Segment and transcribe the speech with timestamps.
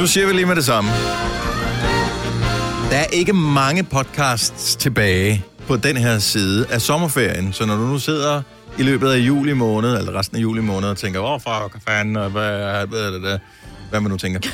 [0.00, 0.90] Nu siger vi lige med det samme.
[2.90, 7.82] Der er ikke mange podcasts tilbage på den her side af sommerferien, så når du
[7.82, 8.42] nu sidder
[8.78, 12.16] i løbet af juli måned, eller resten af juli måned, og tænker, åh, fuck, fanden,
[12.16, 13.38] og hvad, hvad, hvad, hvad,
[13.90, 14.40] hvad man nu tænker,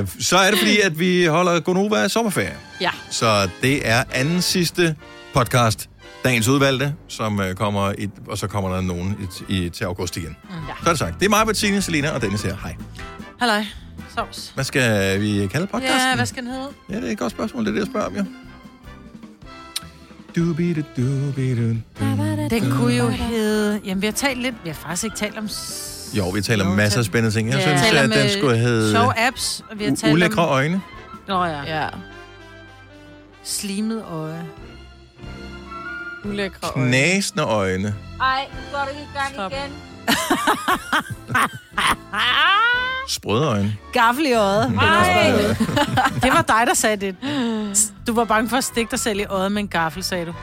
[0.00, 2.56] øh, så er det fordi, at vi holder Gonova sommerferie.
[2.80, 2.90] Ja.
[3.10, 4.96] Så det er anden sidste
[5.34, 5.88] podcast,
[6.24, 10.16] dagens udvalgte, som øh, kommer, i, og så kommer der nogen i, i, til august
[10.16, 10.36] igen.
[10.44, 10.50] Mm.
[10.82, 11.20] Så er det sagt.
[11.20, 12.56] Det er mig, Bettine, Selina og Dennis her.
[12.62, 12.76] Hej.
[13.40, 13.64] Halløj.
[14.18, 14.50] Sovs.
[14.54, 16.00] Hvad skal vi kalde podcasten?
[16.10, 16.68] Ja, hvad skal den hedde?
[16.90, 17.64] Ja, det er et godt spørgsmål.
[17.64, 18.24] Det er det, jeg spørger om, jo.
[22.50, 23.80] Den kunne jo hedde...
[23.84, 24.54] Jamen, vi har talt lidt...
[24.64, 25.48] Vi har faktisk ikke talt om...
[26.16, 27.48] Jo, vi taler om masser af spændende ting.
[27.50, 27.78] Jeg Ja.
[27.78, 30.48] synes, at den skulle hedde Sjove apps, og vi har talt Ulækre om...
[30.48, 30.80] øjne.
[31.28, 31.62] Nå ja.
[31.82, 31.88] Ja,
[33.44, 34.44] Slimet øje.
[36.24, 36.88] ulækre øjne.
[36.88, 37.94] Knæsende øjne.
[38.20, 39.52] Ej, nu går du i gang Stop.
[39.52, 39.87] igen.
[43.08, 43.76] Sprøde øjne.
[43.92, 44.68] Gaffel i øjet.
[44.70, 45.30] Den også Ej.
[45.32, 45.56] meget-
[46.22, 47.16] Det var dig, der sagde det.
[48.06, 50.34] Du var bange for at stikke dig selv i øjet med en gaffel, sagde du.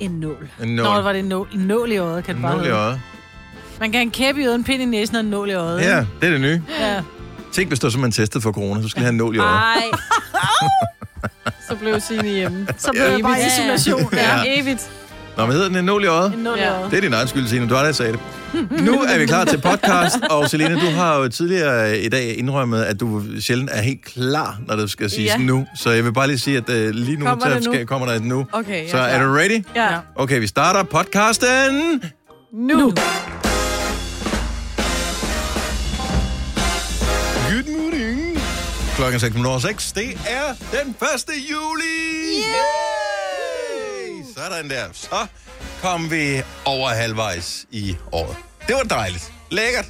[0.00, 0.48] En nål.
[0.62, 1.04] En Nå, nål.
[1.04, 3.00] var det en nål, en nål i øjet, kan det bare Nål i øjet.
[3.80, 5.52] Man kan have en kæppe i øjet, en pind i næsen og en nål i
[5.52, 5.80] øjet.
[5.80, 6.62] Ja, det er det nye.
[6.80, 7.02] ja.
[7.52, 9.50] Tænk, hvis du er simpelthen testet for corona, så skal have en nål i øjet.
[9.50, 9.82] Ej,
[11.68, 12.66] Så blev Signe hjemme.
[12.78, 14.08] Så blev jeg bare i isolation.
[14.12, 14.36] Ja.
[14.36, 14.42] Ja.
[14.60, 14.90] Evigt.
[15.36, 15.76] Nå, hvad hedder den?
[15.78, 16.32] En nål i øjet?
[16.34, 16.78] En nål i Ja.
[16.78, 16.90] øjet.
[16.90, 17.68] Det er din egen skyld, Signe.
[17.68, 18.20] Du har da sagde det.
[18.70, 22.82] Nu er vi klar til podcast, og Selina, du har jo tidligere i dag indrømmet,
[22.82, 25.36] at du sjældent er helt klar, når det skal siges Ja.
[25.38, 25.66] nu.
[25.76, 27.72] Så jeg vil bare lige sige, at uh, lige nu, Kommer det nu?
[27.72, 28.46] Skal, kommer der et nu.
[28.52, 29.64] Okay, så er er du ready?
[29.76, 29.88] Ja.
[30.16, 32.02] Okay, vi starter podcasten.
[32.52, 32.76] Nu.
[32.76, 32.92] nu.
[37.50, 38.38] Good morning.
[38.96, 39.92] Klokken er 6 minutter over 6.
[39.92, 40.96] Det er den 1.
[41.50, 41.82] juli.
[42.38, 42.91] Yay!
[44.62, 44.84] Sådan der.
[44.92, 45.26] Så
[45.82, 48.36] kom vi over halvvejs i året.
[48.66, 49.32] Det var dejligt.
[49.50, 49.86] Lækkert.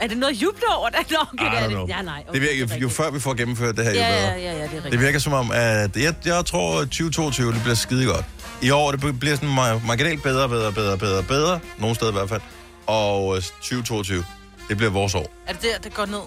[0.00, 1.10] er det noget juble over det?
[1.10, 1.88] Nå, okay, det er det.
[1.88, 2.24] Ja, nej.
[2.28, 4.22] Okay, Det virker, jo før vi får gennemført det her, jo Ja, bedre.
[4.30, 4.92] ja, ja, ja, det er rigtigt.
[4.92, 8.24] Det virker som om, at jeg, jeg tror, at 2022 det bliver skide godt.
[8.62, 11.60] I år det bliver sådan mar- marginalt bedre, bedre, bedre, bedre, bedre.
[11.78, 12.40] Nogle steder i hvert fald.
[12.86, 14.24] Og øh, 2022,
[14.68, 15.32] det bliver vores år.
[15.46, 16.20] Er det der, det går ned?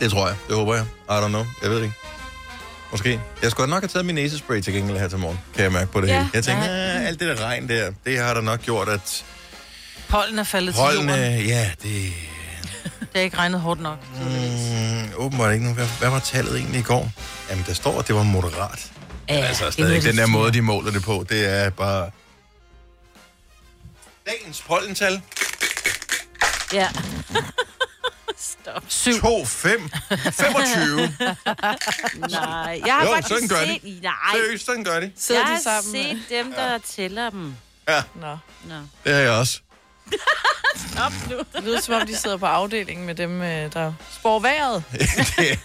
[0.00, 0.36] Det tror jeg.
[0.48, 0.84] Det håber jeg.
[0.84, 1.44] I don't know.
[1.62, 1.94] Jeg ved ikke.
[2.90, 3.20] Måske.
[3.42, 5.40] Jeg skulle nok have taget min næsespray til gengæld her til morgen.
[5.54, 6.18] Kan jeg mærke på det Ja.
[6.18, 6.30] hele.
[6.34, 6.96] Jeg tænker, Ja.
[6.98, 9.24] "Ah, alt det der regn der, det har da nok gjort, at
[10.08, 11.12] Pollen er faldet til holdene...
[11.12, 11.46] jorden.
[11.46, 12.12] Ja, det...
[13.00, 13.98] Det er ikke regnet hårdt nok.
[14.20, 15.76] Mm, åbenbart ikke nogen.
[15.76, 17.12] Hvad, hvad var tallet egentlig i går?
[17.50, 18.92] Jamen, der står, at det var moderat.
[19.28, 21.48] Ja, Ja, altså, det stadig noget, den der de måde, de måler det på, det
[21.48, 22.10] er bare...
[24.26, 25.20] Dagens pollental.
[26.72, 26.88] Ja.
[28.88, 29.12] Syv.
[29.20, 29.90] 2, 5,
[30.32, 31.14] 25.
[32.30, 33.80] Nej, jeg har Jo, faktisk sådan gør de.
[33.82, 34.02] set...
[34.02, 35.12] Nej, Seriøst, sådan gør de.
[35.16, 35.92] Sidder jeg de har sammen?
[35.92, 37.54] set dem, der tæller dem.
[38.14, 38.36] Nå.
[38.64, 38.74] Nå.
[39.04, 39.60] Det har jeg også.
[41.06, 41.36] Op nu.
[41.54, 44.84] Det lyder som om, de sidder på afdelingen med dem, øh, der spår vejret.
[44.92, 45.58] det,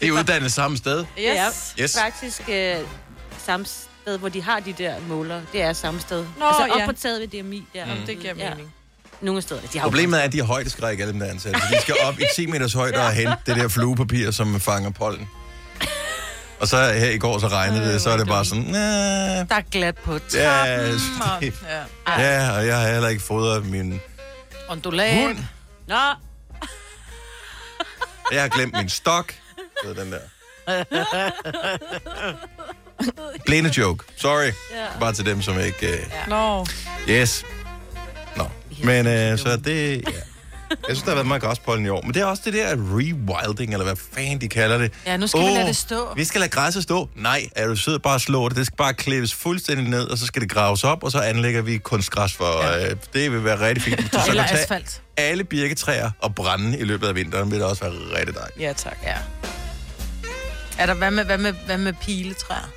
[0.00, 1.00] det er uddannet samme sted.
[1.18, 1.74] Yes.
[1.78, 1.82] Ja.
[1.82, 1.98] Yes.
[1.98, 2.76] Faktisk øh,
[3.44, 5.42] samme sted, hvor de har de der måler.
[5.52, 6.26] Det er samme sted.
[6.38, 6.86] Nå, altså op ja.
[6.86, 7.64] på taget ved DMI.
[7.72, 7.78] Der.
[7.80, 8.50] Jamen, det giver Ja.
[9.20, 9.60] Nogle steder.
[9.72, 11.60] De har Problemet er, at de er højdeskræk, alle dem der er ansatte.
[11.60, 14.90] Så de skal op i 10 meters højde og hente det der fluepapir, som fanger
[14.90, 15.28] pollen.
[16.60, 18.74] Og så her i går, så regnede det, så er det bare sådan, nah,
[19.48, 21.00] Der er glat på ja, trappen.
[21.34, 21.54] og det-
[22.18, 22.22] Ja.
[22.22, 24.00] ja, og jeg har heller ikke fodret min
[24.68, 25.16] Ondulat.
[25.26, 25.38] hund.
[25.88, 25.96] Nå,
[28.32, 29.34] Jeg har glemt min stok.
[29.84, 30.18] Det er den der.
[33.46, 34.04] Blinde joke.
[34.16, 34.44] Sorry.
[34.46, 34.52] Ja.
[35.00, 36.06] Bare til dem, som ikke...
[36.24, 36.28] Uh...
[36.28, 36.66] Nå.
[37.08, 37.44] Yes.
[38.82, 39.96] Men uh, så det...
[39.96, 40.10] Ja.
[40.70, 42.02] Jeg synes, der har været meget græspollen i år.
[42.02, 44.92] Men det er også det der rewilding, eller hvad fanden de kalder det.
[45.06, 46.14] Ja, nu skal vi Åh, lade det stå.
[46.16, 47.08] Vi skal lade græsset stå.
[47.16, 48.56] Nej, er du sød, bare slå det.
[48.56, 51.62] Det skal bare klæves fuldstændig ned, og så skal det graves op, og så anlægger
[51.62, 52.62] vi kunstgræs for...
[52.62, 52.90] Ja.
[52.90, 53.98] Øh, det vil være rigtig fint.
[53.98, 55.02] Du så Eller kan tage asfalt.
[55.16, 58.60] alle birketræer og brænde i løbet af vinteren, vil det også være rigtig dejligt.
[58.60, 58.96] Ja, tak.
[59.02, 59.16] Ja.
[60.78, 62.70] Er der, hvad med, hvad med, hvad med piletræer?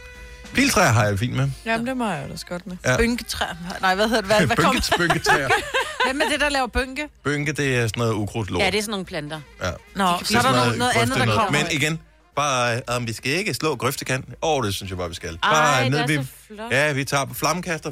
[0.57, 1.49] Piltræer har jeg det fint med.
[1.65, 2.77] Jamen, det må jeg jo også godt med.
[2.85, 2.97] Ja.
[2.97, 3.55] Bynketræer?
[3.81, 4.29] Nej, hvad hedder det?
[4.35, 4.73] Hvad, hvad kom?
[4.75, 5.49] Bynke, bynketræer.
[6.07, 7.09] Hvem er det, der laver bynke?
[7.23, 8.61] Bynke, det er sådan noget ukrudtlort.
[8.63, 9.41] ja, det er sådan nogle planter.
[9.63, 9.71] Ja.
[9.95, 11.51] Nå, så er der noget, noget andet, der kommer.
[11.51, 11.99] Men igen,
[12.35, 14.33] bare, um, vi skal ikke slå grøftekanten.
[14.41, 15.29] Åh, det synes jeg bare, vi skal.
[15.43, 16.71] Ej, Bare det ned, er vi, så flot.
[16.71, 17.91] Ja, vi tager på flammekaster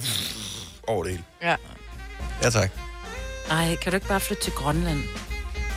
[0.87, 1.23] over det hele.
[1.43, 1.55] Ja.
[2.43, 2.69] Ja, tak.
[3.51, 4.99] Ej, kan du ikke bare flytte til Grønland?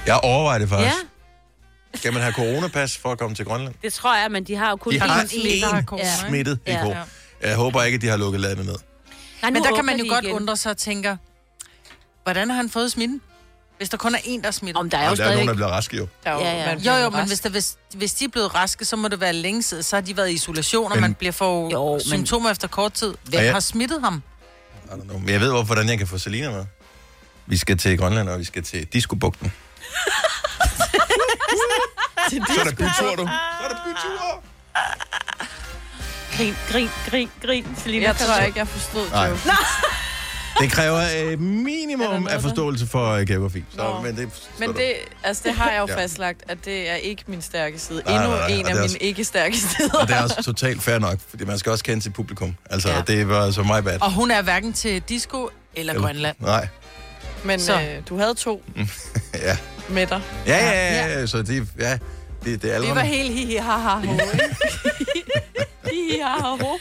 [0.06, 0.96] Jeg overvejer det Ja, faktisk.
[1.94, 3.74] Skal man have coronapas for at komme til Grønland?
[3.82, 4.92] det tror jeg, men de har jo kun...
[4.92, 6.28] De er har én, der har corona, én ikke?
[6.28, 7.02] smittet i Ja.
[7.42, 8.74] Jeg håber ikke, at de har lukket landet ned.
[9.42, 10.34] Nej, Men der kan man jo godt igen.
[10.36, 11.16] undre sig og tænker,
[12.22, 13.20] hvordan har han fået smitten?
[13.78, 14.76] Hvis der kun er en, der er smittet.
[14.80, 15.34] Om der er jo Og der er stadig...
[15.36, 16.06] nogen, der bliver raske jo.
[16.24, 16.66] Der er jo, Ja, ja.
[16.66, 19.20] man Jo, jo, men hvis, der, hvis, hvis de er blevet raske, så må det
[19.20, 19.82] være længe siden.
[19.82, 22.68] Så har de været i isolation, og Men- man bliver for Jo, men- symptomer efter
[22.68, 23.14] kort tid.
[23.24, 24.22] Hvem jeg- har smittet ham?
[24.84, 25.18] I don't know.
[25.18, 26.64] Men jeg ved, hvor- hvordan jeg kan få Selina med.
[27.46, 29.52] Vi skal til Grønland, og vi skal til Disco-bugten.
[32.30, 33.26] til Så er der bytur, du.
[33.26, 34.42] Så er der bytur.
[36.36, 37.66] Grin, grin, grin, grin.
[37.84, 39.26] Selina, Jeg tror ikke, jeg forstod Nej.
[39.28, 39.50] joken.
[40.60, 43.64] Det kræver øh, minimum noget af forståelse for øh, geografi.
[43.70, 44.00] Så, Nå.
[44.00, 44.28] men det,
[44.58, 44.94] Men det,
[45.24, 46.02] altså, det har jeg jo Ja.
[46.02, 48.02] fastlagt, at det er ikke min stærke side.
[48.06, 49.98] Nej, Endnu nej, nej, en og af det er mine også- ikke stærke sider.
[50.00, 52.56] Og det er også totalt fair nok, fordi man skal også kende sit publikum.
[52.70, 52.96] Altså, Ja.
[52.96, 53.02] ja.
[53.06, 53.98] det var så meget bad.
[54.02, 56.36] Og hun er hverken til disco eller, eller Grønland.
[56.40, 56.68] Nej.
[57.44, 57.80] Men Så.
[57.80, 58.62] øh, du havde to
[59.34, 59.56] Ja.
[59.88, 60.20] med dig.
[60.46, 61.26] Ja, ja, ja, ja.
[61.26, 61.98] Så det, ja,
[62.44, 64.12] det, det er Det var helt hi hi ha ha ho.
[65.90, 66.78] Hi hi ha ha ho.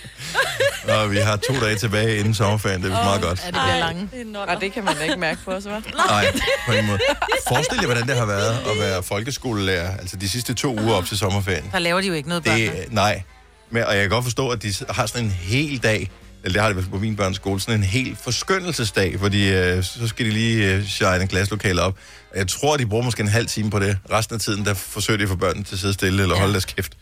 [1.01, 2.83] Og vi har to dage tilbage inden sommerferien.
[2.83, 3.39] Det er meget godt.
[3.41, 4.09] Ja, det bliver lange.
[4.13, 5.69] Det er Og det kan man da ikke mærke på os, hva'?
[6.11, 6.25] Nej,
[6.67, 6.99] på en måde.
[7.47, 11.05] Forestil jer, hvordan det har været at være folkeskolelærer, altså de sidste to uger op
[11.05, 11.69] til sommerferien.
[11.71, 12.59] Der laver de jo ikke noget børn.
[12.59, 13.21] Det, nej.
[13.69, 16.11] Men, og jeg kan godt forstå, at de har sådan en hel dag,
[16.43, 19.19] eller det har de i hvert fald på min børns skole, sådan en hel forskyndelsesdag,
[19.19, 21.97] fordi øh, så skal de lige øh, shine klasselokalet op.
[22.35, 23.97] Jeg tror, de bruger måske en halv time på det.
[24.11, 26.39] Resten af tiden, der forsøger de at få børnene til at sidde stille eller Ja.
[26.39, 26.97] holde deres kæft.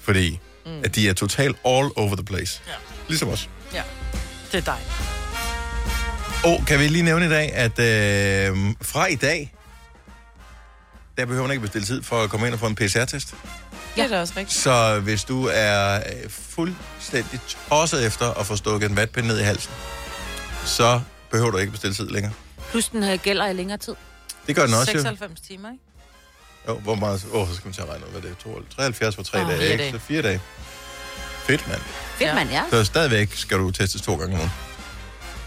[0.00, 0.80] Fordi mm.
[0.84, 2.60] at de er totalt all over the place.
[2.66, 2.72] Ja.
[3.08, 3.48] Ligesom os.
[3.74, 3.82] Ja,
[4.52, 4.78] det er dig.
[6.44, 9.52] Og kan vi lige nævne i dag, at øh, fra i dag,
[11.18, 13.34] der behøver man ikke bestille tid for at komme ind og få en PCR-test.
[13.96, 14.58] Det er da også rigtigt.
[14.60, 19.42] Så hvis du er øh, fuldstændig tosset efter at få stukket en vatpind ned i
[19.42, 19.72] halsen,
[20.64, 21.00] så
[21.30, 22.32] behøver du ikke bestille tid længere.
[22.70, 23.94] Plus den øh, gælder i længere tid.
[24.46, 24.98] Det gør den også, jo.
[24.98, 25.82] 96 timer, ikke?
[26.68, 27.26] jo hvor meget?
[27.32, 28.34] Åh, oh, så skal man til at regne ud, hvad det er.
[28.34, 29.82] 72, 73 for tre Åh, dage, fire ikke?
[29.82, 29.92] dage.
[29.92, 30.40] Så fire dage.
[31.46, 31.80] Fedt, mand.
[32.18, 32.62] Fedt, mand, ja.
[32.70, 34.50] Så stadigvæk skal du testes to gange nu.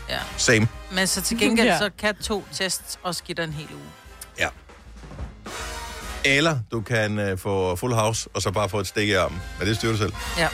[0.10, 0.20] Ja.
[0.38, 0.68] Same.
[0.92, 1.78] Men så til gengæld, Ja.
[1.78, 3.84] så kan to tests også give dig en hel uge.
[6.26, 9.40] Eller du kan øh, få full house, og så bare få et stik i armen.
[9.60, 10.14] Men det styrer du selv.
[10.38, 10.48] Ja.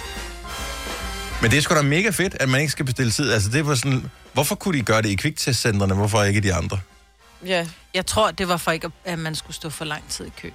[1.41, 3.31] Men det er sgu da mega fedt, at man ikke skal bestille tid.
[3.31, 4.12] Altså, det var sådan...
[4.33, 5.94] Hvorfor kunne de gøre det i kviktestcentrene?
[5.94, 6.79] Hvorfor ikke i de andre?
[7.45, 10.31] Ja, Jeg tror, det var for ikke, at man skulle stå for lang tid i
[10.41, 10.50] kø.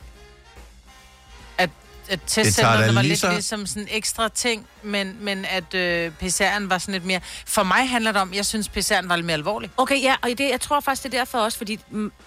[2.11, 2.21] At,
[2.63, 6.69] da var lige lidt så- ligesom sådan en ekstra ting, men, men at øh, PCR'en
[6.69, 7.21] var sådan lidt mere...
[7.47, 9.71] For mig handler det om, jeg synes, PCR'en var lidt mere alvorlig.
[9.77, 11.81] Okay, ja, og det, jeg tror faktisk, det er derfor også, fordi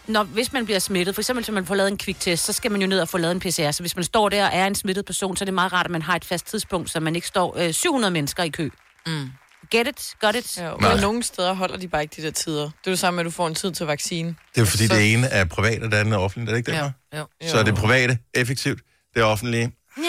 [0.08, 2.72] når, hvis man bliver smittet, for eksempel, hvis man får lavet en kviktest, så skal
[2.72, 3.72] man jo ned og få lavet en PCR.
[3.72, 5.86] Så hvis man står der og er en smittet person, så er det meget rart,
[5.86, 8.70] at man har et fast tidspunkt, så man ikke står øh, 700 mennesker i kø.
[9.06, 9.30] Mm.
[9.72, 10.02] Get it?
[10.22, 10.58] Got it?
[10.58, 10.72] ja.
[10.76, 12.64] Men nogle steder holder de bare ikke de der tider.
[12.64, 14.36] Det er jo samme med, at du får en tid til vaccine.
[14.56, 16.50] Det er fordi, Så- det ene er privat, og det andet er offentligt.
[16.50, 16.92] Er det ikke derfor?
[17.14, 17.26] Ja, jo.
[17.52, 18.80] Så er det private effektivt,
[19.16, 19.72] det offentlige...
[19.98, 20.04] Ja.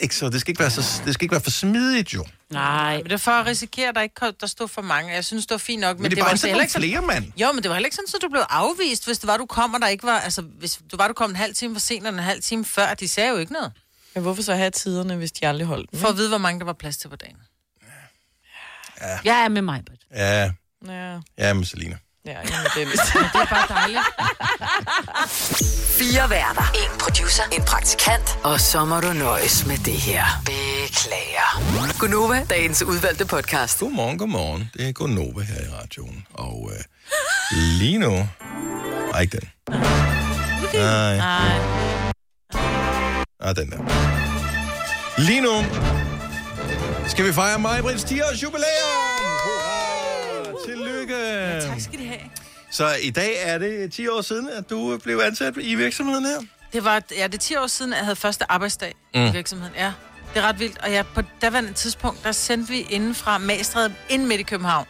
[0.00, 2.26] Ikke så, det skal ikke være, så, det skal ikke være for smidigt, jo.
[2.50, 2.96] Nej.
[2.96, 5.12] Men det er for at risikere, at der ikke kom, der stod for mange.
[5.12, 6.62] Jeg synes, det var fint nok, men, Men, det er var bare altså sådan heller
[6.62, 6.88] ikke sådan...
[6.88, 7.32] flere, mand.
[7.36, 9.46] Jo, men det var heller ikke sådan, at du blev afvist, hvis det var, du
[9.46, 10.18] kom, og der ikke var...
[10.20, 12.64] Altså, hvis du var, du kom en halv time for sent, eller en halv time
[12.64, 13.72] før, de sagde jo ikke noget.
[14.14, 16.00] Men hvorfor så have tiderne, hvis de aldrig holdt dem?
[16.00, 17.36] For at vide, hvor mange der var plads til på dagen.
[19.24, 20.02] Jeg er med mig, Britt.
[20.14, 20.50] Ja,
[20.86, 21.98] Ja, ja, med Selina.
[22.28, 22.86] Ja, jamen, det er.
[23.32, 24.00] Det er bare dejligt.
[25.98, 26.62] Fire værter.
[26.74, 27.42] En producer.
[27.52, 28.38] En praktikant.
[28.44, 30.24] Og så må du nøjes med det her.
[30.44, 31.98] Beklager.
[31.98, 33.78] Gunova, dagens udvalgte podcast.
[33.78, 34.70] Godmorgen, godmorgen.
[34.74, 36.26] Det er Gunova her i radioen.
[36.34, 36.84] Og øh,
[37.52, 38.28] lige nu...
[39.12, 39.48] Nej, ikke den.
[40.74, 41.58] Nej, Nej.
[43.40, 43.78] nej, den der.
[45.18, 45.64] Lige nu
[47.08, 49.27] skal vi fejre mig, Brits 10 års jubilæum.
[51.16, 51.66] Tillykke.
[51.68, 52.20] Tak skal de have.
[52.70, 56.38] Så i dag er det 10 år siden, at du blev ansat i virksomheden her.
[56.72, 59.20] Det var, ja, det er 10 år siden, at jeg havde første arbejdsdag mm.
[59.20, 59.74] i virksomheden.
[59.76, 59.92] Ja,
[60.34, 60.78] det er ret vildt.
[60.78, 64.86] Og ja, på daværende tidspunkt, der sendte vi inden fra Magstræde ind midt i København.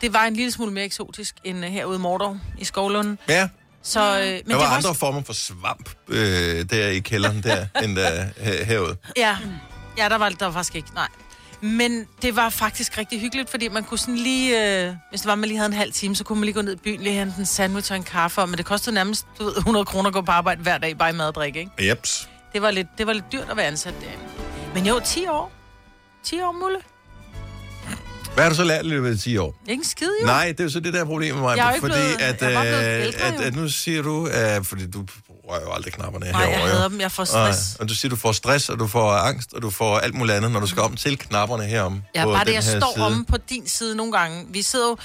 [0.00, 3.18] Det var en lille smule mere eksotisk end uh, herude i Mordor i Skovlunden.
[3.28, 3.48] Ja,
[3.82, 6.98] Så, øh, men der det var var andre også, former for svamp øh, der i
[6.98, 8.96] kælderen der, end der her, herude.
[9.16, 9.36] Ja,
[9.98, 11.08] ja der, var, der var faktisk ikke, nej.
[11.62, 15.34] Men det var faktisk rigtig hyggeligt, fordi man kunne sådan lige, øh, hvis det var,
[15.34, 17.14] man lige havde en halv time, så kunne man lige gå ned i byen, lige
[17.14, 20.14] hente en sandwich og en kaffe, men det kostede nærmest du ved, 100 kroner at
[20.14, 21.88] gå på arbejde hver dag, bare i mad og drikke, ikke?
[21.88, 22.28] Jeps.
[22.52, 24.24] Det var lidt, det var lidt dyrt at være ansat derinde.
[24.74, 25.52] Men jo, 10 år.
[26.24, 26.78] 10 år, Mulle.
[28.34, 29.54] Hvad har du så lært i løbet af 10 år?
[29.68, 30.26] Ikke en skid, jo.
[30.26, 31.56] Nej, det er jo så det der problem med mig.
[31.56, 33.40] Jeg er jo ikke fordi blevet- at, jeg blevet øh, ældre, at, jo.
[33.46, 34.16] at, nu siger du,
[34.58, 35.04] uh, fordi du
[35.50, 36.74] rører jo aldrig knapperne Nej, jeg herovre, jo.
[36.76, 37.00] hader dem.
[37.00, 37.74] Jeg får stress.
[37.74, 40.14] Og, og du siger, du får stress, og du får angst, og du får alt
[40.14, 42.02] muligt andet, når du skal om til knapperne herom.
[42.14, 43.06] Ja, på bare det, jeg står side.
[43.06, 44.46] om på din side nogle gange.
[44.48, 44.96] Vi sidder jo,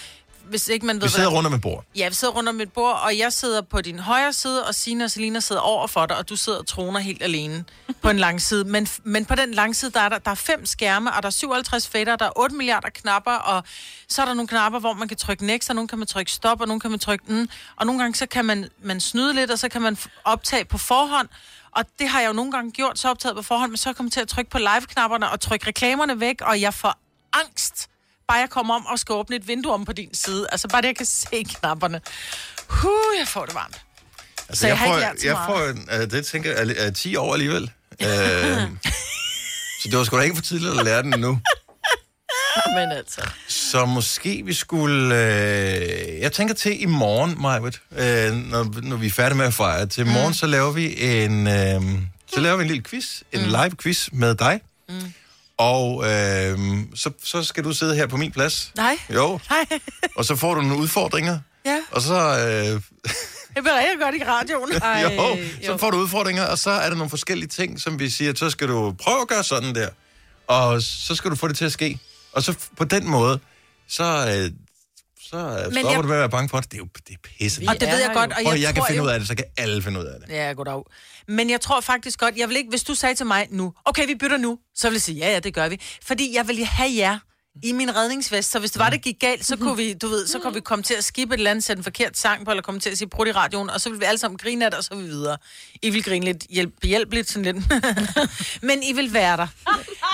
[0.49, 1.83] hvis ikke man ved, Vi sidder hvad- rundt om et bord.
[1.95, 4.75] Ja, vi sidder rundt om et bord, og jeg sidder på din højre side, og
[4.75, 7.65] Sina og Selina sidder over for dig, og du sidder og troner helt alene
[8.01, 8.63] på en lang side.
[8.63, 11.27] Men, men på den lange side, der er der, der er fem skærme, og der
[11.27, 13.63] er 57 fader, der er 8 milliarder knapper, og
[14.09, 16.31] så er der nogle knapper, hvor man kan trykke next, og nogle kan man trykke
[16.31, 19.33] stop, og nogle kan man trykke mm, og nogle gange så kan man, man snyde
[19.33, 21.27] lidt, og så kan man optage på forhånd,
[21.71, 23.93] og det har jeg jo nogle gange gjort, så optaget på forhånd, men så er
[24.03, 26.93] jeg til at trykke på live-knapperne og trykke reklamerne væk, og jeg får
[27.33, 27.89] angst
[28.27, 30.47] bare jeg kommer om og skal åbne et vindue om på din side.
[30.51, 32.01] Altså bare det, jeg kan se knapperne.
[32.69, 32.89] Huh,
[33.19, 33.81] jeg får det varmt.
[34.49, 36.69] Altså, Så jeg jeg, har ikke får, lært så jeg får, uh, det tænker jeg,
[36.69, 37.63] er, er 10 år alligevel.
[37.91, 38.07] Uh,
[39.81, 41.39] så det var sgu da ikke for tidligt at lære den nu.
[42.75, 45.15] Men altså, Så måske vi skulle...
[45.15, 49.53] Øh, jeg tænker til i morgen, Majbet, øh, når, når vi er færdige med at
[49.53, 49.85] fejre.
[49.85, 51.47] Til morgen, så laver vi en...
[51.47, 51.81] Øh,
[52.33, 53.21] så laver vi en lille quiz.
[53.31, 54.61] En live quiz med dig.
[54.89, 55.13] Mm.
[55.57, 56.59] Og øh,
[56.95, 58.71] så, så skal du sidde her på min plads.
[58.77, 58.97] Nej.
[59.13, 59.39] Jo.
[59.49, 59.65] Nej,
[60.15, 61.39] Og så får du nogle udfordringer.
[61.65, 61.77] ja.
[61.91, 62.13] Og så...
[62.15, 62.81] Øh,
[63.55, 64.71] Det bliver rigtig godt i radioen.
[64.81, 68.09] ej, jo, så får du udfordringer, og så er der nogle forskellige ting, som vi
[68.09, 69.89] siger, så skal du prøve at gøre sådan der.
[70.47, 71.99] Og så skal du få det til at ske.
[72.31, 73.39] Og så på den måde,
[73.87, 74.03] så,
[74.37, 74.51] øh,
[75.29, 76.71] så øh, stopper jeg- du med at være bange for det.
[76.71, 77.61] Det er jo det er pisse.
[77.67, 79.27] Og det ved jeg godt, og Og jeg, jeg kan tror finde ud af det,
[79.27, 80.29] så kan alle finde ud af det.
[80.35, 80.83] Ja, goddag.
[81.27, 84.07] Men jeg tror faktisk godt, jeg vil ikke, hvis du sagde til mig nu, okay,
[84.07, 85.81] vi bytter nu, så vil jeg sige, ja, ja, det gør vi.
[86.03, 87.19] Fordi jeg vil have jer
[87.63, 90.27] i min redningsvest, så hvis det var, det gik galt, så kunne vi, du ved,
[90.27, 92.51] så kunne vi komme til at skippe et eller andet, sætte en forkert sang på,
[92.51, 94.65] eller komme til at sige prut i radioen, og så vil vi alle sammen grine
[94.65, 95.37] af det, og så vi videre.
[95.81, 97.57] I vil grine lidt hjælp, hjælpeligt, sådan lidt.
[98.67, 99.47] Men I vil være der.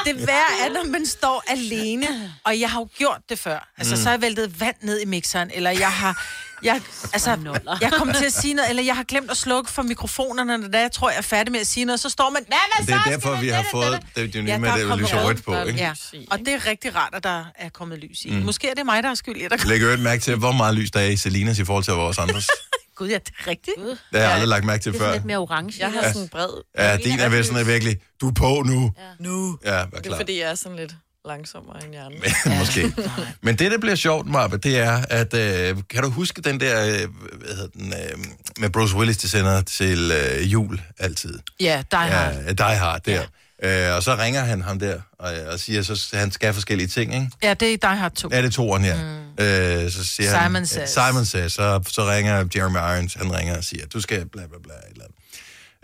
[0.05, 3.69] Det værre er, når man står alene, og jeg har jo gjort det før.
[3.77, 6.25] Altså, så har jeg væltet vand ned i mixeren, eller jeg har...
[6.63, 6.81] Jeg,
[7.13, 7.37] altså,
[7.81, 10.79] jeg kommer til at sige noget, eller jeg har glemt at slukke for mikrofonerne, når
[10.79, 12.41] jeg tror, jeg er færdig med at sige noget, så står man...
[12.49, 13.09] Nej, hvad Det er så?
[13.09, 15.63] derfor, vi har det, fået det, det, det, med er det lyser rød rødt på,
[15.63, 15.79] ikke?
[15.79, 15.93] Ja,
[16.31, 18.31] og det er rigtig rart, at der er kommet lys i.
[18.31, 18.35] Mm.
[18.41, 20.51] Måske er det mig, der er skyld i, at der Læg øvrigt mærke til, hvor
[20.51, 22.47] meget lys der er i Selinas i forhold til vores andres.
[22.95, 23.75] Gud, ja, det er rigtigt.
[23.77, 25.13] Det har jeg aldrig lagt mærke til Det er før.
[25.13, 25.73] lidt mere orange.
[25.79, 26.49] Jeg har sådan en bred...
[26.77, 28.91] Ja, din er ved sådan virkelig, du er på nu.
[29.19, 29.57] Nu.
[29.65, 30.17] Ja, vær Det er klar.
[30.17, 30.91] fordi, jeg er sådan lidt
[31.25, 32.19] langsommere end hjernen.
[32.59, 32.93] Måske.
[33.45, 36.85] Men det, der bliver sjovt, Marbe, det er, at øh, kan du huske den der,
[36.85, 37.09] øh,
[37.45, 38.25] hvad hedder den, øh,
[38.57, 41.39] med Bruce Willis, de sender til øh, jul altid.
[41.59, 42.31] Ja, dig har.
[42.31, 43.11] Ja, Die Hard, der.
[43.13, 43.23] Ja.
[43.63, 47.13] Øh, og så ringer han ham der, og, og siger, så han skal forskellige ting,
[47.13, 47.29] ikke?
[47.43, 48.29] Ja, det er dig har to.
[48.31, 48.95] Ja, det er toeren her.
[49.03, 49.43] Mm.
[49.43, 50.89] Øh, så siger han, Simon Says.
[50.89, 51.53] Simon Says.
[51.53, 54.79] Så, så ringer Jeremy Irons, han ringer og siger, du skal bla bla bla, et
[54.91, 55.17] eller andet.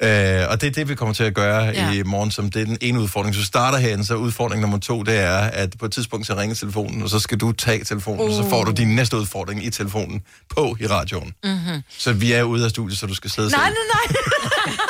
[0.01, 1.92] Øh, og det er det, vi kommer til at gøre ja.
[1.92, 3.36] I morgen, som det er den ene udfordring.
[3.36, 6.56] Så starter herinde, så udfordring nummer to, det er, at på et tidspunkt så ringer
[6.56, 8.25] telefonen, og så skal du tage telefonen, uh.
[8.27, 11.34] og så får du din næste udfordring i telefonen på i radioen.
[11.44, 11.82] Mm-hmm.
[11.98, 13.75] Så vi er ude af studiet, så du skal sidde Nej, selv.
[13.94, 14.20] nej,
[14.66, 14.75] nej.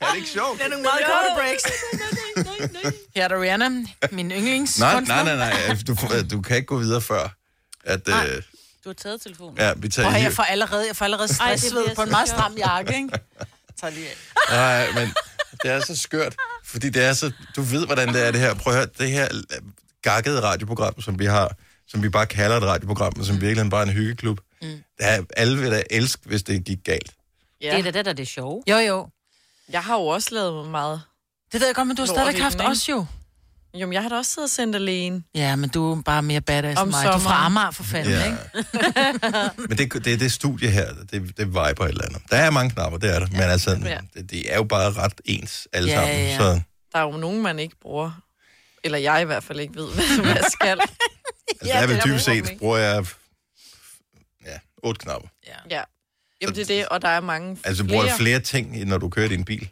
[0.00, 0.58] Er det ikke sjovt?
[0.58, 1.62] Det er nogle meget korte breaks.
[3.14, 3.68] Her er der Rihanna,
[4.12, 5.76] min yndlings Nej, nej, nej, nej.
[5.86, 5.96] Du,
[6.30, 7.34] du kan ikke gå videre før,
[7.84, 8.06] at...
[8.08, 8.26] Nej.
[8.26, 8.42] Øh,
[8.84, 9.56] Du har taget telefonen.
[9.58, 12.10] ja, vi tager Og jeg får allerede, jeg får allerede Ej, det stressved på en
[12.10, 13.08] meget stram jakke, ikke?
[13.80, 14.16] Tag lige af.
[14.50, 15.14] Nej, men
[15.62, 17.32] det er så skørt, fordi det er så...
[17.56, 18.54] Du ved, hvordan det er, det her.
[18.54, 19.28] Prøv at høre, det her
[20.02, 21.56] gakkede radioprogram, som vi har,
[21.88, 24.40] som vi bare kalder et radioprogram, men som virkelig bare er en hyggeklub.
[24.62, 24.82] Mm.
[24.98, 27.12] Der er, alle vil da elske, hvis det gik galt.
[27.60, 28.62] Det er da det, der er det sjove.
[28.70, 29.08] Jo, jo.
[29.68, 31.02] Jeg har jo også lavet meget...
[31.52, 33.06] Det ved jeg godt, men du har stadigvæk haft os jo.
[33.80, 35.22] Jo, men jeg har da også siddet og sendt alene.
[35.34, 37.04] Ja, men du er bare mere badass Om end mig.
[37.06, 37.46] Du er fra.
[37.46, 38.24] Amager for fanden, Ja.
[38.24, 38.38] ikke?
[39.68, 42.22] Men det, det, det studie her, det, det viber et eller andet.
[42.30, 43.26] Der er mange knapper, det er der.
[43.30, 43.98] Men altså, Ja.
[44.14, 46.16] det, det er jo bare ret ens alle Ja, sammen.
[46.16, 46.38] ja, ja.
[46.38, 46.60] Så
[46.92, 48.10] Der er jo nogen, man ikke bruger.
[48.84, 49.88] Eller jeg i hvert fald ikke ved,
[50.22, 50.78] hvad jeg skal.
[50.80, 50.94] altså,
[51.64, 52.58] Ja, der er vel dybest set, ikke.
[52.58, 53.06] bruger jeg
[54.46, 55.28] ja, otte knapper.
[55.70, 55.82] Ja.
[56.42, 59.08] Jamen, det er det, og der er mange Altså, du bruger flere ting, når du
[59.08, 59.68] kører din bil.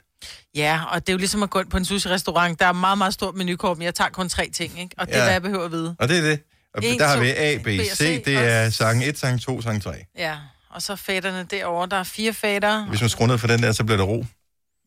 [0.54, 2.60] Ja, og det er jo ligesom at gå ind på en sushi-restaurant.
[2.60, 4.94] Der er meget, meget stort menukort, men jeg tager kun tre ting, ikke?
[4.98, 5.24] Og det er, Ja.
[5.24, 5.96] hvad jeg behøver at vide.
[5.98, 6.40] Og det er det.
[6.74, 7.96] Og En, der har vi A, B, C.
[7.96, 9.90] C, Det er sang 1, sang 2, sang 3.
[10.18, 10.36] Ja,
[10.70, 11.88] og så fætterne derovre.
[11.90, 12.86] Der er fire fætter.
[12.86, 14.24] Hvis man skruer ned for den der, så bliver der ro.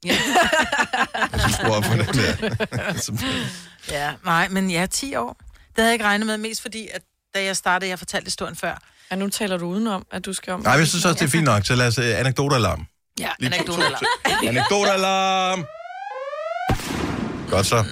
[0.06, 0.18] Ja.
[1.32, 3.18] Hvis man skruer op for den der.
[3.92, 5.38] Ja, nej, men ja, 10 år.
[5.54, 7.02] Det havde jeg ikke regnet med, mest fordi, at
[7.36, 8.82] da jeg startede, jeg fortalte historien før.
[9.12, 10.60] Ja, nu taler du udenom, at du skal om...
[10.62, 11.66] nej, jeg synes også, det er fint nok.
[11.66, 12.76] Så lad os to, anekdoter.
[12.76, 12.82] to,
[13.18, 14.48] to.
[14.48, 15.66] Anekdotalarm!
[17.52, 17.86] Godt så.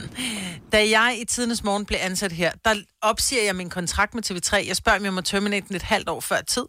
[0.72, 4.68] Da jeg i tidernes morgen blev ansat her, der opsiger jeg min kontrakt med TV3.
[4.68, 6.66] Jeg spørger, om jeg må terminate den et halvt år før tid.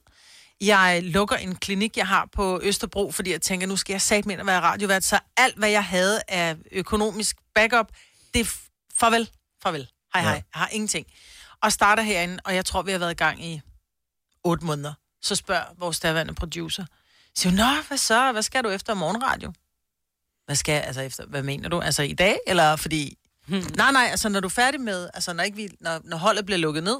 [0.60, 4.32] Jeg lukker en klinik, jeg har på Østerbro, fordi jeg tænker, nu skal jeg satme
[4.32, 5.04] ind og være radiovært.
[5.04, 7.86] Så alt, hvad jeg havde af økonomisk backup,
[8.34, 9.30] det er f- farvel.
[9.62, 9.88] Farvel.
[10.14, 10.30] Hej, hej.
[10.32, 10.34] Ja.
[10.36, 11.06] Jeg har ingenting.
[11.62, 13.60] Og starter herinde, og jeg tror, vi har været i gang i
[14.44, 14.92] otte måneder.
[15.22, 16.84] Så spørger vores daværende producer.
[17.37, 18.33] Siger hun, nå, hvad så?
[18.33, 19.52] Hvad skal du efter morgenradio?
[20.47, 21.81] Hvad skal jeg, altså efter, hvad mener du?
[21.81, 23.19] Altså i dag, eller fordi...
[23.49, 26.47] Nej, nej, altså når du er færdig med, altså når, ikke vi, når, når holdet
[26.47, 26.97] bliver lukket ned,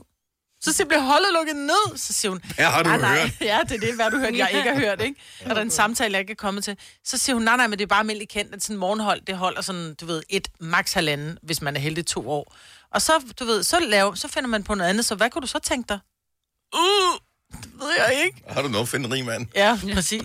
[0.61, 3.41] så siger bliver holdet lukket ned, så siger hun, Her har du nej, nej, hørt.
[3.51, 5.21] ja, det er det, hvad du hørte, jeg ikke har hørt, ikke?
[5.45, 6.79] Og der er en samtale, jeg ikke er kommet til.
[7.05, 9.21] Så siger hun, nej, nej, men det er bare almindeligt kendt, at sådan en morgenhold,
[9.21, 12.55] det holder sådan, du ved, et, max halvanden, hvis man er heldig to år.
[12.91, 15.43] Og så, du ved, så, lave, så finder man på noget andet, så hvad kunne
[15.43, 15.99] du så tænke dig?
[16.75, 17.21] Uh,
[17.53, 18.43] det ved jeg ikke.
[18.49, 19.47] Har du noget at finde en rig mand?
[19.55, 20.23] Ja, præcis.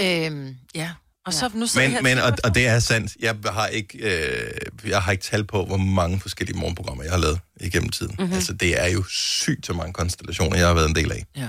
[0.00, 0.26] Ja.
[0.26, 0.90] øhm, ja.
[1.26, 3.16] Og så nu Men, her men og, og det er sandt.
[3.20, 7.18] Jeg har ikke, øh, jeg har ikke tal på, hvor mange forskellige morgenprogrammer, jeg har
[7.18, 8.12] lavet igennem tiden.
[8.12, 8.22] Mhm.
[8.22, 8.34] Mm-hmm.
[8.34, 11.24] Altså, det er jo sygt så mange konstellationer, jeg har været en del af.
[11.36, 11.48] Ja.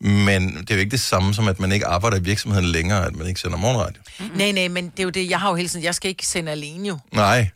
[0.00, 3.06] Men det er jo ikke det samme som, at man ikke arbejder i virksomheden længere,
[3.06, 4.02] at man ikke sender morgenradio.
[4.34, 6.26] Nej, nej, men det er jo det, jeg har jo hele tiden, jeg skal ikke
[6.26, 6.98] sende alene jo.
[7.12, 7.50] Nej,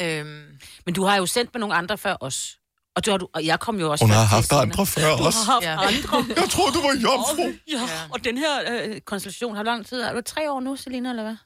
[0.00, 0.44] Øhm,
[0.86, 2.56] Men du har jo sendt med nogle andre før os.
[2.96, 4.62] Og, du har, du, og jeg kom jo også hun har haft senere.
[4.62, 5.38] andre før Du også.
[5.44, 5.70] har haft Ja.
[5.72, 5.86] ja.
[5.86, 6.34] andre.
[6.42, 7.52] Jeg tror, du var jomfru.
[7.70, 7.80] Ja.
[8.10, 10.00] Og den her øh, konstellation har lang tid.
[10.00, 11.36] Er du tre år nu, Selina, eller hvad?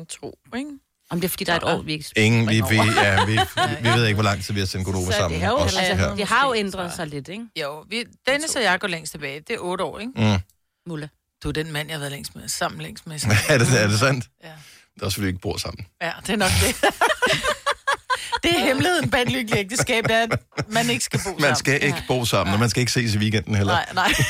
[0.00, 0.70] Øh, to, ikke?
[1.10, 3.32] Om det er, fordi der er et år, vi ikke Ingen, vi, vi, ja, vi,
[3.82, 5.40] vi ved ikke, hvor lang tid vi har sendt Godova sammen.
[5.40, 6.14] det, jo, altså, her.
[6.14, 7.44] det har jo ændret sig lidt, ikke?
[7.60, 9.40] jo, vi, Dennis og jeg går længst tilbage.
[9.40, 10.12] Det er otte år, ikke?
[10.16, 10.38] Mm.
[10.88, 11.10] Mulle.
[11.42, 13.14] Du er den mand, jeg har været længst med, sammen længst med.
[13.48, 14.24] er, det, er det sandt?
[14.44, 14.48] Ja.
[14.94, 15.86] Det er også, fordi vi ikke bor sammen.
[16.02, 16.76] Ja, det er nok det.
[18.42, 21.42] Det er hemmeligheden bag et lykkeligt ægteskab, det er, at man ikke skal bo sammen.
[21.42, 23.72] Man skal ikke bo sammen, og man skal ikke ses i weekenden heller.
[23.72, 24.12] Nej, nej.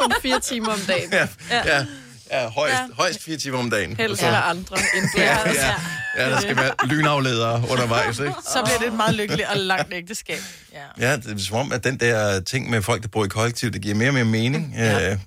[0.00, 1.12] Kun fire timer om dagen.
[1.12, 1.86] Ja, ja,
[2.30, 3.96] ja højst, højst fire timer om dagen.
[3.96, 4.50] Så- ja.
[4.50, 5.52] andre end Ja, ja.
[5.54, 5.74] ja,
[6.18, 8.32] ja, der skal være lynafledere undervejs, ikke?
[8.52, 10.38] Så bliver det et meget lykkeligt og langt ægteskab.
[10.72, 11.08] Ja.
[11.10, 13.70] Ja, det er som om, at den der ting med folk, der bor i kollektiv,
[13.70, 15.10] det giver mere og mere mening Ja.
[15.12, 15.18] øh,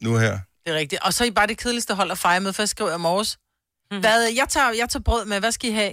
[0.00, 0.38] nu her.
[0.66, 1.02] Det er rigtigt.
[1.02, 2.98] Og så er I bare det kedeligste hold at fejre med, for jeg skriver i
[2.98, 3.38] morges.
[4.00, 5.92] Hvad, jeg, tager, jeg tager brød med, hvad skal I have?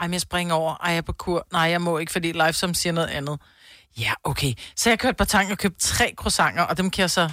[0.00, 0.74] Ej, men jeg springer over.
[0.74, 1.46] Ej, jeg er på kur.
[1.52, 3.38] Nej, jeg må ikke, fordi live som siger noget andet.
[3.98, 4.52] Ja, okay.
[4.76, 7.30] Så jeg kørte på tanken og købte tre croissanter, og dem kan jeg så...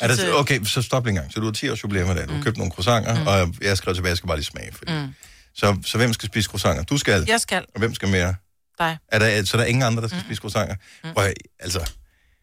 [0.00, 1.32] Er det, okay, så stop lige en gang.
[1.32, 2.28] Så du har 10 års jubilæum i dag.
[2.28, 3.26] Du har købt nogle croissanter, mm.
[3.26, 4.72] og jeg skrev tilbage, jeg skal bare lige smage.
[4.72, 4.92] Fordi.
[4.92, 5.14] Mm.
[5.54, 6.82] Så, så hvem skal spise croissanter?
[6.84, 7.24] Du skal.
[7.28, 7.64] Jeg skal.
[7.74, 8.34] Og hvem skal mere?
[8.78, 8.98] Dig.
[9.08, 10.24] Er der, så der er ingen andre, der skal mm.
[10.24, 10.76] spise croissanter?
[11.04, 11.12] Mm.
[11.14, 11.90] Prøv, at- altså...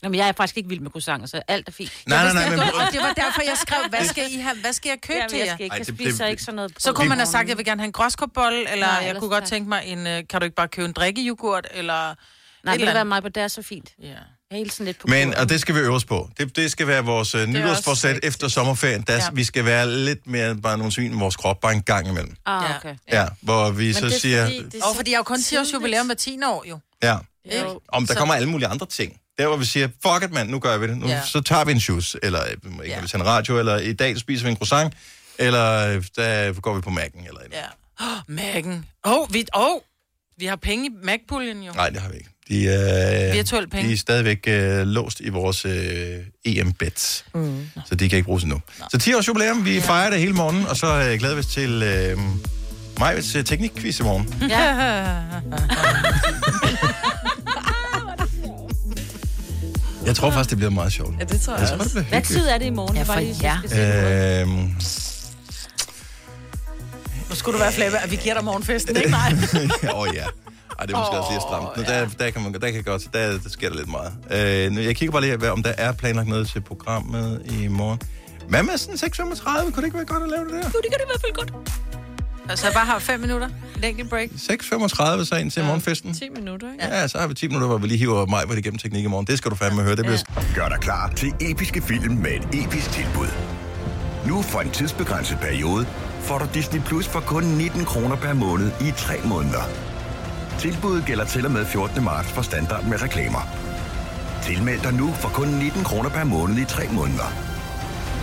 [0.05, 1.91] Nå, men jeg er faktisk ikke vild med croissanter, så alt er fint.
[2.07, 2.59] Nej, nej, nej, men...
[2.59, 4.55] Og det var derfor, jeg skrev, hvad skal I have?
[4.61, 5.53] Hvad skal jeg købe Jamen, til jeg jer?
[5.53, 7.43] skal ikke, Ej, jeg det- spiser det- ikke sådan noget Så kunne man have sagt,
[7.43, 10.07] at jeg vil gerne have en gråskåbolle, eller Nej, jeg kunne godt tænke mig en,
[10.07, 12.15] øh, kan du ikke bare købe en drikkejoghurt, eller...
[12.65, 13.89] Nej, et det være mig på det er så fint.
[14.01, 14.07] Ja.
[14.51, 16.29] Jeg helt sådan lidt på Men, og det skal vi øve os på.
[16.37, 19.01] Det, det skal være vores uh, nytårsforsæt efter sommerferien.
[19.01, 19.21] Der, Ja.
[19.33, 22.35] Vi skal være lidt mere bare nogle svin i vores krop, bare en gang imellem.
[22.45, 22.75] Ah, Ja.
[22.77, 22.95] okay.
[23.11, 24.43] Ja, hvor vi så det er siger...
[24.45, 26.79] fordi, det er Og fordi jeg jo kun 10 års jubilæum hver 10 år, jo.
[27.03, 27.17] Ja,
[27.87, 29.17] om der Så- kommer alle mulige andre ting.
[29.37, 30.97] Der hvor vi siger, fuck it mand, nu gør vi det.
[30.97, 31.21] Nu, Ja.
[31.25, 32.89] Så tager vi en shoes, eller øh, ikke Ja.
[32.95, 33.01] ja.
[33.01, 34.93] vi sender radio, eller i dag spiser vi en croissant,
[35.39, 37.53] eller øh, der går vi på Mac'en, eller et.
[37.53, 37.65] Ja.
[37.99, 38.69] Oh, Mac'en.
[39.05, 39.79] Åh, oh, vi, oh,
[40.37, 41.71] vi har penge i Mac-puljen jo.
[41.73, 42.29] Nej, det har vi ikke.
[42.49, 43.87] De, øh, Virtuelle penge.
[43.87, 47.69] de er stadigvæk øh, låst i vores øh, EM-bets, mm.
[47.85, 48.61] så de kan ikke bruges endnu.
[48.91, 49.81] Så 10 års jubilæum, vi ja.
[49.81, 52.17] fejrer det hele morgen, og så øh, glæder vi os til øh,
[52.99, 54.33] Majvits øh, teknikquiz i morgen.
[60.05, 61.13] Jeg tror faktisk, det bliver meget sjovt.
[61.19, 62.01] Ja, det tror jeg Jeg tror, det også.
[62.09, 62.97] Hvad tid er det i morgen?
[62.97, 63.21] Ja, for jer.
[63.41, 64.41] jeg skal se noget.
[64.41, 64.75] Øhm,
[67.29, 69.09] Nu skulle du være flabbe, at vi giver dig morgenfesten, ikke?
[69.09, 69.31] Nej.
[69.93, 70.23] Åh oh, ja.
[70.79, 71.77] Ej, det er måske også lige stramt.
[71.77, 74.13] Nu, der, der, kan man, der kan godt, der, der sker der lidt meget.
[74.65, 77.67] Øh, nu, jeg kigger bare lige, hvad- om der er planlagt noget til programmet i
[77.67, 77.99] morgen.
[78.49, 79.61] Hvad med sådan 6.35?
[79.63, 80.57] Kunne det ikke være godt at lave det der?
[80.57, 81.53] Jo, det kan det i hvert fald godt.
[82.49, 83.49] Altså, jeg bare har fem minutter.
[83.77, 84.29] Et enkelt break.
[84.29, 86.13] 6.35 så ind til morgenfesten?
[86.13, 86.85] 10 minutter, ikke?
[86.85, 89.03] Ja, så har vi 10 minutter, hvor vi lige hiver mig, hvor det igennem teknik
[89.03, 89.27] i morgen.
[89.27, 89.95] Det skal du fandme høre.
[89.95, 93.27] Det bliver Gør dig klar til episke film med et episk tilbud.
[94.27, 95.85] Nu for en tidsbegrænset periode
[96.21, 99.63] får du Disney Plus for kun 19 kroner per måned i 3 måneder.
[100.59, 102.03] Tilbuddet gælder til og med 14.
[102.03, 103.41] marts for standard med reklamer.
[104.43, 107.33] Tilmeld dig nu for kun 19 kroner per måned i 3 måneder.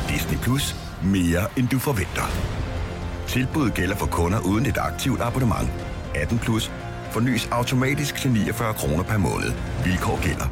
[0.08, 0.76] Disney Plus.
[1.02, 2.61] Mere end du forventer.
[3.32, 5.68] Tilbuddet gælder for kunder uden et aktivt abonnement.
[6.14, 6.70] 18 plus.
[7.12, 9.52] Fornyes automatisk til 49 kroner per måned.
[9.84, 10.48] Vilkår gælder.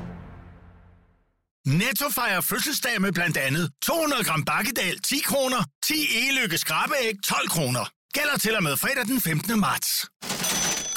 [1.78, 7.48] Netto fejrer fødselsdag med blandt andet 200 gram bakkedal 10 kroner, 10 e-lykke skrabeæg 12
[7.48, 7.84] kroner.
[8.14, 9.60] Gælder til og med fredag den 15.
[9.60, 10.06] marts.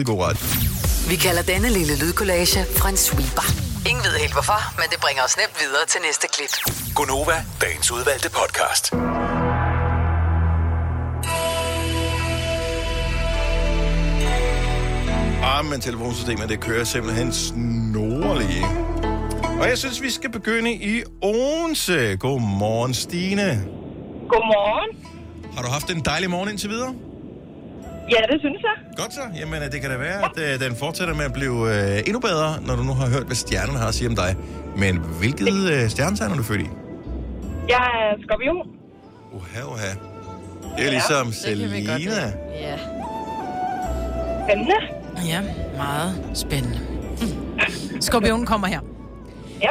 [0.00, 0.38] Det god ret.
[1.10, 2.60] Vi kalder denne lille lydkollage
[2.90, 3.46] en sweeper.
[3.90, 6.52] Ingen ved helt hvorfor, men det bringer os nemt videre til næste klip.
[6.94, 8.84] Gonova, dagens udvalgte podcast.
[15.42, 18.66] Ah, men telefonsystemet, det kører simpelthen snorlige.
[19.60, 22.16] Og jeg synes, vi skal begynde i Odense.
[22.16, 23.64] Godmorgen, Stine.
[24.28, 24.90] Godmorgen.
[25.54, 26.94] Har du haft en dejlig morgen indtil videre?
[28.10, 28.74] Ja, det synes jeg.
[28.96, 29.20] Godt så.
[29.40, 32.60] Jamen, det kan da være, at øh, den fortsætter med at blive øh, endnu bedre,
[32.66, 34.36] når du nu har hørt, hvad stjernerne har at sige om dig.
[34.76, 36.68] Men hvilket øh, stjernetegn er du født i?
[37.68, 38.66] Jeg er skorpion.
[39.32, 39.90] Uha, uha.
[40.76, 42.32] Det er ligesom godt Selina.
[42.60, 42.76] Ja.
[44.46, 44.74] Spændende.
[45.28, 45.40] Ja,
[45.76, 46.80] meget spændende.
[48.00, 48.80] Skorpionen kommer her.
[49.62, 49.70] Ja.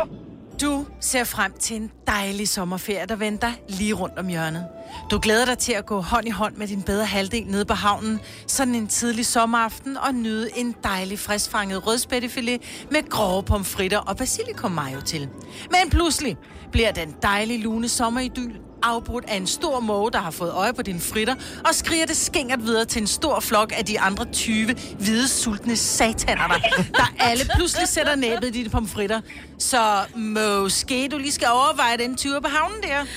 [0.62, 4.66] Du ser frem til en dejlig sommerferie, der venter lige rundt om hjørnet.
[5.12, 7.74] Du glæder dig til at gå hånd i hånd med din bedre halvdel nede på
[7.74, 14.18] havnen, sådan en tidlig sommeraften, og nyde en dejlig friskfanget rødspættefilet med grove pomfritter og
[14.18, 15.30] basilikum mayo til.
[15.72, 16.38] Men pludselig
[16.72, 20.82] bliver den dejlige lune sommeridyl afbrudt af en stor måge, der har fået øje på
[20.82, 21.36] dine fritter,
[21.68, 25.76] og skriger det skængert videre til en stor flok af de andre 20 hvide, sultne
[25.78, 29.22] sataner, der, der alle pludselig sætter næbet i dine pomfritter.
[29.60, 29.78] Så
[30.16, 33.06] måske du lige skal overveje den tur på havnen der.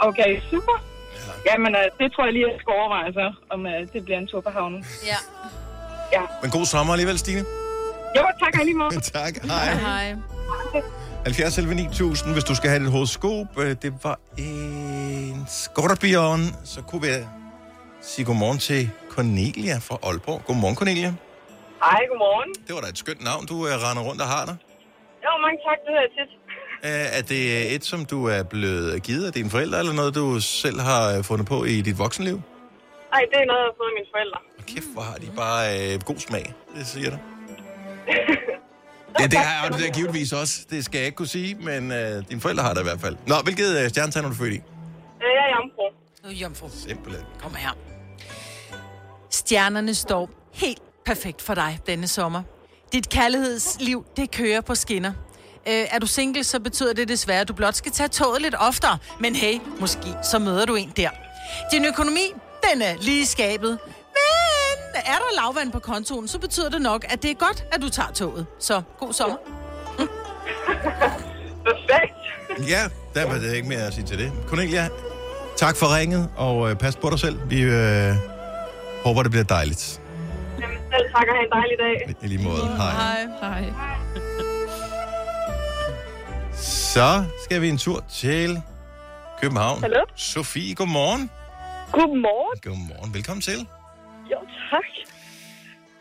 [0.00, 0.76] Okay, super.
[1.46, 4.26] Jamen, øh, det tror jeg lige, jeg skal overveje så, om øh, det bliver en
[4.26, 4.84] tur på havnen.
[5.06, 5.18] Ja.
[6.12, 6.22] Ja.
[6.42, 7.44] Men god sommer alligevel, Stine.
[8.16, 9.00] Jo, tak måde.
[9.18, 9.74] tak, hej.
[9.74, 10.14] Hej.
[11.24, 13.46] 70 11 9000, hvis du skal have dit horoskop.
[13.58, 16.40] øh, Det var en Skorpion.
[16.64, 17.08] Så kunne vi
[18.00, 20.42] sige godmorgen til Cornelia fra Aalborg.
[20.46, 21.12] Godmorgen, Cornelia.
[21.84, 22.50] Hej, godmorgen.
[22.66, 24.56] Det var da et skønt navn, du uh, render rundt og har der.
[25.24, 26.30] Jo, mange tak, det jeg tit.
[26.88, 30.40] Uh, er det et, som du er blevet givet af dine forældre, eller noget, du
[30.40, 32.40] selv har øh, fundet på i dit voksenliv?
[33.12, 34.38] Ej, det er noget, jeg har fået af mine forældre.
[34.58, 37.16] Og kæft, hvor har de bare uh, god smag, det siger du.
[39.20, 40.54] Ja, det har jeg det givetvis også.
[40.70, 43.16] Det skal jeg ikke kunne sige, men uh, dine forældre har det i hvert fald.
[43.26, 44.56] Nå, hvilket uh, stjernetegn er du født i?
[44.56, 44.62] Øh,
[45.22, 45.82] Jeg er jomfru.
[46.24, 46.68] Nu er jomfru.
[46.88, 47.24] Simpelthen.
[47.42, 47.70] Kom her.
[49.30, 52.42] Stjernerne står helt perfekt for dig denne sommer.
[52.92, 55.12] Dit kærlighedsliv, det kører på skinner.
[55.68, 58.54] Øh, er du single, så betyder det desværre, at du blot skal tage toget lidt
[58.58, 58.98] oftere.
[59.20, 61.10] Men hey, måske så møder du en der.
[61.72, 62.32] Din økonomi,
[62.72, 63.78] den er lige i skabet.
[65.06, 67.88] Er der lavvand på kontoen, så betyder det nok, at det er godt, at du
[67.88, 68.46] tager toget.
[68.58, 69.36] Så god sommer.
[71.68, 72.14] Perfekt.
[72.68, 72.82] Ja,
[73.14, 74.32] der var det ikke mere at sige til det.
[74.46, 74.88] Cornelia,
[75.56, 77.50] tak for ringet, og øh, pas på dig selv.
[77.50, 78.14] Vi øh,
[79.04, 80.00] håber, det bliver dejligt.
[80.60, 82.16] Jamen, selv tak og have en dejlig dag.
[82.22, 82.66] I lige måde.
[82.76, 82.92] Hej.
[82.92, 83.26] Hej.
[83.40, 83.72] Hej.
[86.94, 88.62] Så skal vi en tur til
[89.40, 89.80] København.
[89.80, 90.00] Hallo?
[90.16, 91.30] Sofie, godmorgen.
[91.92, 92.60] Godmorgen.
[92.62, 93.14] Godmorgen.
[93.14, 93.66] Velkommen til.
[94.32, 94.38] Jo,
[94.70, 94.86] tak.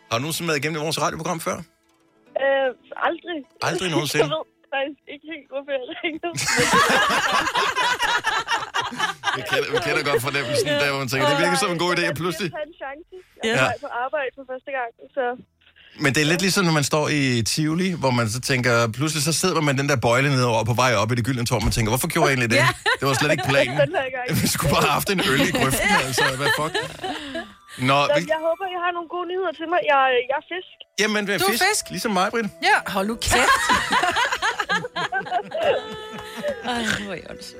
[0.09, 1.57] Har du nogensinde været igennem vores radioprogram før?
[2.43, 2.69] Øh,
[3.09, 3.37] aldrig.
[3.69, 4.23] Aldrig nogensinde?
[4.25, 4.43] Jeg ved
[4.75, 6.31] faktisk ikke helt, hvorfor jeg ringede.
[9.37, 11.91] Vi kender, vi kender godt fornemmelsen, der hvor man tænker, det virker som en god
[11.97, 12.51] idé, og pludselig...
[12.53, 13.13] Jeg en chance.
[13.43, 13.65] Jeg Ja.
[13.75, 15.23] er på arbejde for første gang, så...
[16.03, 19.23] Men det er lidt ligesom, når man står i Tivoli, hvor man så tænker, pludselig
[19.23, 21.63] så sidder man med den der bøjle nedover på vej op i det gyldne tårn,
[21.63, 22.65] man tænker, hvorfor gjorde jeg egentlig det?
[22.99, 23.75] Det var slet ikke planen.
[24.41, 26.23] Vi skulle bare have haft en øl i grøften, altså.
[26.39, 26.73] Hvad fuck?
[27.77, 29.79] Nå, Så vi, jeg håber, jeg har nogle gode nyheder til mig.
[29.91, 30.71] Jeg, jeg er fisk.
[30.99, 31.89] jamen, er Du er fisk, fisk.
[31.89, 32.47] ligesom mig, Britt.
[32.63, 33.35] Ja, hold nu kæft.
[36.71, 37.55] Ej, hvor er.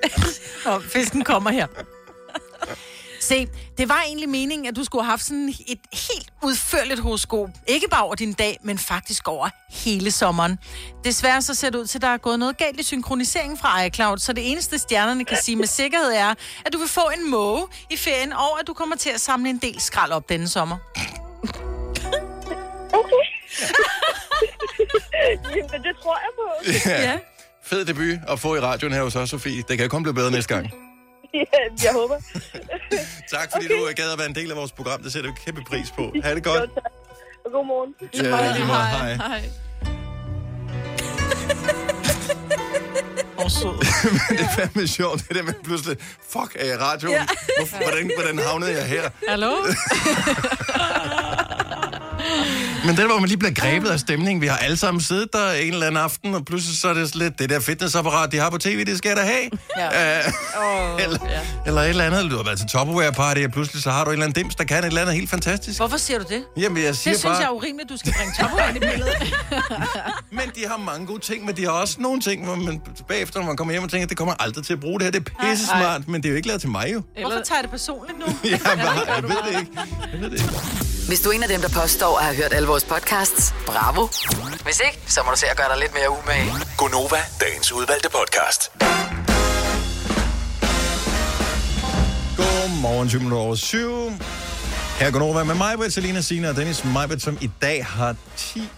[0.66, 1.68] Og fisken kommer her.
[3.28, 7.50] Se, det var egentlig meningen, at du skulle have haft sådan et helt udførligt horoskop.
[7.68, 10.60] Ikke bare over din dag, men faktisk over hele sommeren.
[11.04, 13.84] Desværre så ser det ud til, at der er gået noget galt i synkroniseringen fra
[13.84, 16.34] iCloud, så det eneste stjernerne kan sige med sikkerhed er,
[16.66, 19.50] at du vil få en måge i ferien, og at du kommer til at samle
[19.50, 20.78] en del skrald op denne sommer.
[22.94, 23.24] Okay.
[25.56, 26.44] Jamen, det tror jeg på.
[26.90, 27.18] Ja.
[27.64, 29.64] Fed debut at få i radioen her hos os, Sofie.
[29.68, 30.87] Det kan jo kun blive bedre næste gang.
[31.34, 31.44] Ja,
[31.84, 32.16] jeg håber.
[33.32, 33.76] Tak fordi okay.
[33.76, 35.04] du gad at være en del af vores program.
[35.04, 36.14] Det sætter vi kæmpe pris på.
[36.24, 36.62] Ha' det godt.
[36.62, 36.92] Jo, tak.
[37.46, 37.96] Og god morgen.
[38.14, 38.66] Ja, måde.
[38.66, 39.14] Hej.
[39.14, 39.44] Hej.
[43.38, 44.10] Og sød.
[44.30, 45.98] Men det er fandme sjovt, det der med pludselig,
[46.30, 47.14] fuck, er jeg radioen?
[47.14, 47.26] Ja.
[47.58, 49.10] Hvorfor, hvordan, hvordan havnede jeg her?
[49.28, 49.52] Hallo?
[52.86, 54.42] Men det, hvor man lige bliver grebet af stemningen.
[54.42, 57.16] Vi har alle sammen siddet der en eller anden aften, og pludselig så er det
[57.16, 59.50] lidt, det der fitnessapparat, de har på tv, det skal jeg da have.
[59.78, 60.20] Ja.
[60.58, 61.40] Oh, eller, ja.
[61.66, 62.32] eller et eller andet.
[62.32, 64.56] Du har været til Tupperware Party, og pludselig så har du en eller anden dims,
[64.56, 65.80] der kan et eller andet helt fantastisk.
[65.80, 66.44] Hvorfor siger du det?
[66.58, 68.80] Jamen, jeg siger Det synes bare, jeg er urimeligt, du skal bringe Tupperware ind i
[68.80, 69.36] billedet.
[70.40, 73.40] men de har mange gode ting, men de har også nogle ting, hvor man bagefter,
[73.40, 75.12] når man kommer hjem og tænker, det kommer aldrig til at bruge det her.
[75.12, 77.02] Det er pisse smart, men det er jo ikke lavet til mig jo.
[77.22, 78.26] Hvorfor tager jeg det personligt nu?
[78.50, 79.72] Jeg, bare, jeg ved det ikke.
[80.14, 80.97] Jeg ved det ikke.
[81.08, 84.08] Hvis du er en af dem, der påstår at have hørt alle vores podcasts, bravo.
[84.64, 86.52] Hvis ikke, så må du se at gøre dig lidt mere umage.
[86.78, 88.72] Gonova, dagens udvalgte podcast.
[92.38, 94.12] Godmorgen, 20 minutter over 7.
[95.00, 98.16] Her går over med mig, Britt, Selina, Sina og Dennis Majbert, som i dag har
[98.38, 98.70] 10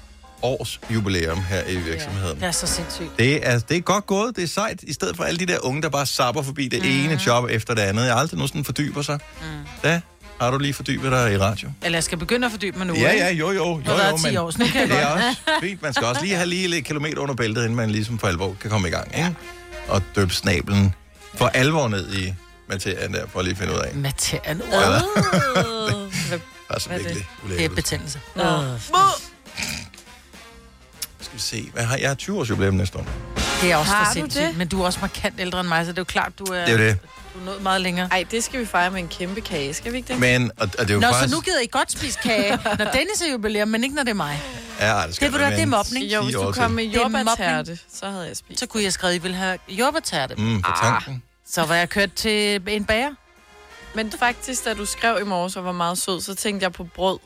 [0.42, 2.36] års jubilæum her i virksomheden.
[2.36, 3.10] Det er så sindssygt.
[3.18, 5.58] Det er, det er godt gået, det er sejt, i stedet for alle de der
[5.65, 6.88] unge, der bare sapper forbi det mm.
[6.89, 8.04] ene job efter det andet.
[8.06, 9.20] Jeg har aldrig nogensinde fordyber sig.
[9.42, 9.48] Mm.
[9.84, 10.02] Da
[10.41, 11.69] har du lige fordybet dig i radio.
[11.82, 13.63] Eller jeg skal begynde at fordybe mig nu, Ja, ja, jo, jo.
[13.63, 15.23] jo, været jo 10 men år, så nu kan jeg det er godt.
[15.23, 15.82] også fint.
[15.82, 18.56] Man skal også lige have lige lidt kilometer under bæltet, inden man ligesom for alvor
[18.62, 19.08] kan komme i gang.
[19.17, 19.36] Ikke?
[19.88, 20.93] Og døbe snablen
[21.36, 22.34] for alvor ned i
[22.69, 23.95] materien der, for at lige finde ud af.
[23.95, 24.62] Materien.
[24.62, 25.02] Eller?
[26.28, 27.08] Hvad- Altså Hvad er det?
[27.15, 27.75] virkelig Det er ulækkert.
[27.75, 28.19] betændelse.
[28.36, 28.43] Nå.
[31.21, 31.69] skal vi se.
[31.73, 32.17] Hvad har jeg?
[32.17, 33.06] 20 års jubilæum næste år.
[33.62, 34.43] Det er også Har for sindssygt.
[34.48, 34.58] det?
[34.58, 36.65] Men du er også markant ældre end mig, så det er jo klart, du er,
[36.65, 36.98] Det er jo det.
[37.34, 38.08] Du er nået meget længere.
[38.12, 40.19] Ej, det skal vi fejre med en kæmpe kage, skal vi ikke det?
[40.19, 41.30] Men, og, og det er jo Nå, faktisk...
[41.30, 44.10] så nu gider I godt spise kage, når Dennis er jubilæum, men ikke når det
[44.10, 44.41] er mig.
[44.80, 46.06] Ja, det skal Det, hvad, det er være mobning.
[46.06, 48.60] Jo, hvis 10 du kom med Det er jordbærtærte, så havde jeg spist.
[48.60, 50.36] Så kunne jeg skrive, at I ville have jordbærtærte.
[50.36, 51.24] Mm, på tanken.
[51.50, 53.12] Så var jeg kørt til en bager.
[53.93, 56.84] Men faktisk, da du skrev i morges og var meget sød, så tænkte jeg på
[56.84, 57.19] brød.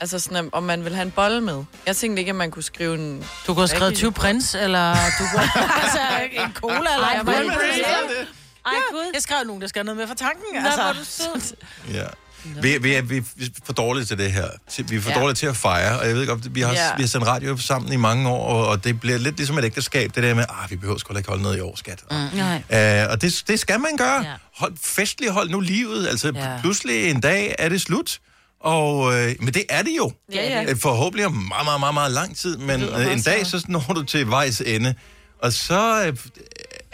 [0.00, 1.64] Altså sådan, om- man vil have en bolle med.
[1.86, 3.18] Jeg tænkte ikke, at man kunne skrive en...
[3.46, 5.42] Du kunne have skrevet Rigtig 20 prins, eller du kunne
[5.82, 5.98] altså
[6.32, 8.26] en cola, eller Ej, er Red det.
[8.66, 9.10] Ej, gud.
[9.14, 10.44] Jeg skrev nogen, der skal have noget med fra tanken.
[10.54, 10.82] Nå, altså.
[10.82, 11.56] hvor er du sød.
[11.94, 12.04] Ja.
[12.62, 13.22] Vi, vi, er, vi er
[13.64, 14.48] for dårlige til det her.
[14.82, 15.20] Vi er for Ja.
[15.20, 16.96] dårlige til at fejre, og jeg ved godt, vi har, Ja.
[16.96, 19.64] vi har sendt radio sammen i mange år, og, og det bliver lidt ligesom et
[19.64, 22.04] ægteskab, det der med, ah, vi behøver sgu ikke holde noget i år, skat.
[22.10, 22.16] Mm.
[22.16, 23.04] Nej.
[23.04, 24.22] Uh, og det, det skal man gøre.
[24.24, 24.32] Ja.
[24.56, 26.08] Hold, festlig hold nu livet.
[26.08, 26.58] Altså, Ja.
[26.60, 28.18] pludselig en dag er det slut.
[28.60, 30.12] Og, øh, men det er det jo.
[30.34, 30.70] Ja, ja.
[30.70, 33.60] Øh, Forhåbentlig om meget, meget, meget, meget lang tid, men øh, en dag, så.
[33.60, 34.94] så når du til vejs ende.
[35.42, 36.06] Og så...
[36.06, 36.16] Øh,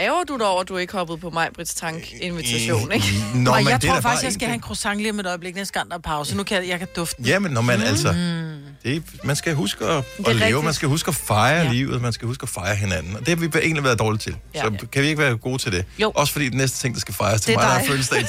[0.00, 3.06] Ærger du dig over, at du ikke hoppede på mig, Brits Tank-invitation, ikke?
[3.34, 5.26] Nå, men jeg det er tror faktisk, jeg skal have en croissant lige om et
[5.26, 6.36] øjeblik, næste gang der er pause.
[6.36, 7.26] Nu kan jeg, jeg kan dufte den.
[7.26, 7.84] Ja, men når man mm.
[7.84, 8.14] altså...
[8.84, 11.62] Det, man skal huske at, at leve, man skal huske at fejre ja.
[11.62, 11.72] Ja.
[11.72, 13.16] livet, man skal huske at fejre hinanden.
[13.16, 14.36] Og det har vi egentlig været dårlige til.
[14.54, 14.64] Ja.
[14.64, 14.78] Ja.
[14.80, 15.84] Så kan vi ikke være gode til det.
[15.98, 16.12] Jo.
[16.14, 17.88] Også fordi den næste ting, der skal fejres til Det er mig, der dig.
[17.88, 18.28] fødselsdag i 10.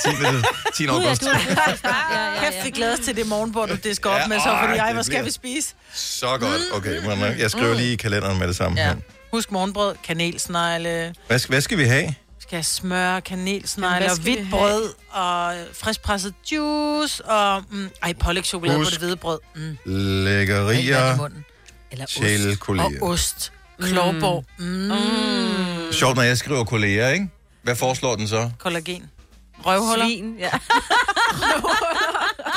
[0.78, 0.86] 10.
[0.86, 1.21] Gud, ja, august.
[1.21, 1.39] du er
[1.84, 4.58] ja, ja, Kæft, vi glæder os til det morgenbord, du disker Ja, op med, så
[4.63, 5.73] fordi, ej, det hvad skal vi spise?
[5.93, 6.62] Så godt.
[6.73, 8.82] Okay, men øh, jeg skriver lige i kalenderen med det samme.
[8.82, 8.93] Ja.
[9.36, 12.13] Husk morgenbrød, kanelsnegle, Hvad, skal, hvad skal vi have?
[12.39, 18.78] skal have smør, kanelsnegle og vi hvidt brød og friskpresset juice og mm, ej, pålægtschokolade
[18.78, 19.39] på Husk det hvide brød.
[19.56, 21.45] Mm, Lækkerier munden.
[21.91, 22.60] Eller til ost.
[22.60, 22.89] kolleger.
[23.02, 23.52] Og ost.
[23.82, 24.45] Klovborg.
[24.60, 25.93] Mm.
[25.93, 27.30] Sjovt, når jeg skriver kolleger, ikke?
[27.63, 28.50] Hvad foreslår den så?
[28.60, 29.04] Kollagen.
[29.65, 30.06] Røvhuller.
[30.06, 30.50] Svin, ja.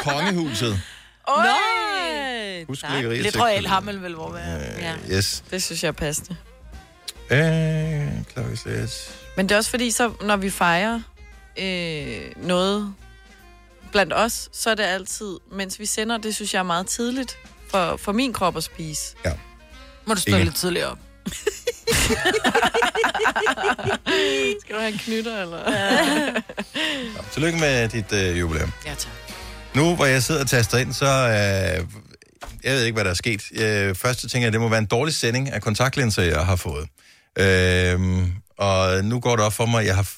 [0.05, 0.81] Kongehuset.
[1.29, 2.65] Nøj.
[2.69, 3.69] Husk lækkerier Lidt til royal kolleger.
[3.75, 4.61] hammel vil hvor være.
[4.79, 4.93] Ja.
[4.93, 5.43] Øh, Yes.
[5.51, 6.37] Det synes jeg er passende.
[7.31, 9.15] Øh, klokkeslæt.
[9.37, 11.01] Men det er også fordi, så når vi fejrer
[11.59, 12.95] øh, noget
[13.93, 17.39] blandt os, så er det altid, mens vi sender, det synes jeg er meget tidligt
[17.71, 19.17] for, for min krop at spise.
[20.07, 20.45] Må du stå Ikke.
[20.45, 20.99] lidt tidligere op.
[24.61, 25.71] Skal du have en knytter, eller?
[27.17, 28.73] Nå, Tillykke med dit øh, jubilæum.
[28.87, 29.13] Ja, tak.
[29.75, 31.07] Nu, hvor jeg sidder og taster ind, så...
[31.07, 31.87] Øh,
[32.65, 33.43] jeg ved ikke, hvad der er sket.
[33.53, 36.47] Øh, først så tænker jeg, at det må være en dårlig sending af kontaktlinser, jeg
[36.47, 36.89] har fået.
[37.39, 40.11] Øh, og nu går det op for mig, at jeg har,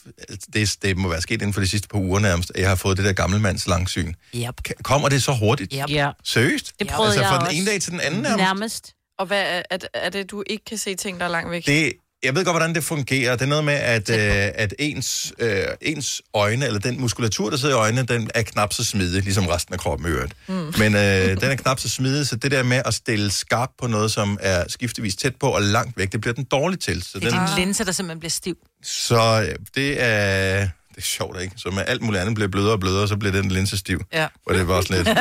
[0.52, 2.76] det, det må være sket inden for de sidste par uger nærmest, at jeg har
[2.76, 4.12] fået det der gammelmands langsyn.
[4.34, 4.60] Yep.
[4.82, 5.74] Kommer det så hurtigt?
[5.76, 5.90] Yep.
[5.90, 6.72] Ja, Seriøst?
[6.78, 7.50] det prøvede altså jeg fra også.
[7.50, 8.38] den ene dag til den anden nærmest?
[8.38, 8.94] Nærmest.
[9.18, 11.66] Og hvad er, er, er det, du ikke kan se ting, der er langt væk?
[11.66, 13.32] Det, jeg ved godt, hvordan det fungerer.
[13.36, 17.56] Det er noget med, at, øh, at ens, øh, ens øjne, eller den muskulatur, der
[17.56, 20.32] sidder i øjnene, den er knap så smidig, ligesom resten af kroppen i øvrigt.
[20.46, 20.54] Mm.
[20.54, 23.86] Men øh, den er knap så smidig, så det der med at stille skarpt på
[23.86, 27.02] noget, som er skiftevis tæt på og langt væk, det bliver den dårlig til.
[27.02, 28.56] Så, Det er den, din linse, der simpelthen bliver stiv.
[28.82, 30.68] så øh, det er...
[31.00, 31.54] Det er sjovt, ikke?
[31.56, 34.00] Så med alt muligt andet bliver blødere og blødere, så bliver den linse stiv.
[34.12, 34.26] Ja.
[34.46, 35.08] Og det var også lidt...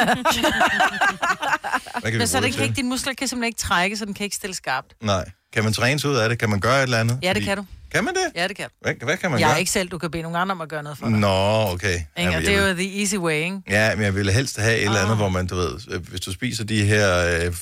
[2.17, 2.75] Men så det kan ikke, til?
[2.75, 4.93] din muskler kan simpelthen ikke trække, så den kan ikke stille skarpt.
[5.01, 5.25] Nej.
[5.53, 6.39] Kan man træne sig ud af det?
[6.39, 7.19] Kan man gøre et eller andet?
[7.23, 7.65] Ja, det kan du.
[7.91, 8.41] Kan man det?
[8.41, 8.65] Ja, det kan.
[8.81, 9.53] Hvad, hvad kan man Jeg gøre?
[9.55, 11.17] er ikke selv, du kan bede nogen andre om at gøre noget for dig.
[11.19, 11.27] Nå,
[11.73, 11.93] okay.
[11.93, 12.05] Ikke?
[12.17, 13.61] Jamen, Og det er jo the easy way, ikke?
[13.69, 15.17] Ja, men jeg ville helst have et eller andet, Ah.
[15.17, 17.53] hvor man, du ved, øh, hvis du spiser de her øh,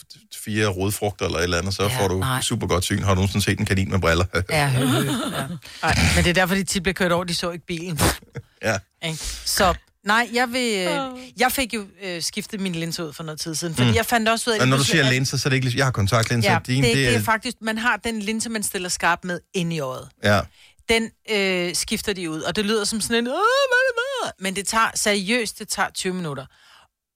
[0.45, 2.41] fire rodfrugter eller et eller andet, så Ja, får du nej.
[2.41, 3.03] super godt syn.
[3.03, 4.25] Har du nogensinde set en kanin med briller?
[4.49, 4.97] Ja, hø, hø.
[4.97, 5.11] ja.
[5.87, 7.99] Ej, men det er derfor, de tit bliver kørt over, de så ikke bilen.
[8.63, 8.77] ja.
[9.05, 9.17] Ikke?
[9.45, 9.73] Så
[10.07, 13.55] nej, jeg, vil, øh, jeg fik jo øh, skiftet min linse ud for noget tid
[13.55, 13.95] siden, fordi Mm.
[13.95, 14.59] jeg fandt også ud af...
[14.61, 16.51] Og når du siger at- linser, så er det ikke ligesom, jeg har kontaktlinser.
[16.51, 19.73] Ja, Din, det, det er faktisk, man har den linse, man stiller skarp med ind
[19.73, 20.09] i øjet.
[20.23, 20.41] Ja.
[20.89, 24.55] Den øh, skifter de ud, og det lyder som sådan en, Åh, er det men
[24.55, 26.45] det tager seriøst, det tager 20 minutter.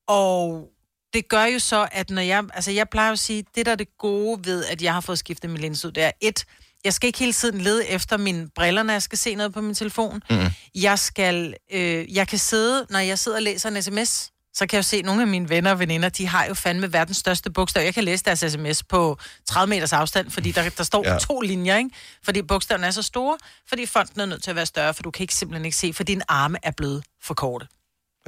[0.07, 0.67] Og
[1.13, 3.71] det gør jo så, at når jeg, altså jeg plejer jo at sige, det der
[3.71, 6.45] er det gode ved, at jeg har fået skiftet min linse ud, det er et,
[6.83, 9.61] jeg skal ikke hele tiden lede efter mine briller, når jeg skal se noget på
[9.61, 10.21] min telefon.
[10.29, 10.37] Mm.
[10.75, 14.77] Jeg skal, øh, jeg kan sidde, når jeg sidder og læser en sms, så kan
[14.77, 17.17] jeg jo se, at nogle af mine venner og veninder, de har jo fandme verdens
[17.17, 17.83] største bogstav.
[17.83, 21.17] Jeg kan læse deres sms på 30 meters afstand, fordi der, der står Ja.
[21.17, 21.89] to linjer, ikke?
[22.23, 23.37] Fordi bogstaverne er så store,
[23.69, 25.93] fordi fonten er nødt til at være større, for du kan ikke simpelthen ikke se,
[25.93, 27.67] for dine arme er blevet for korte.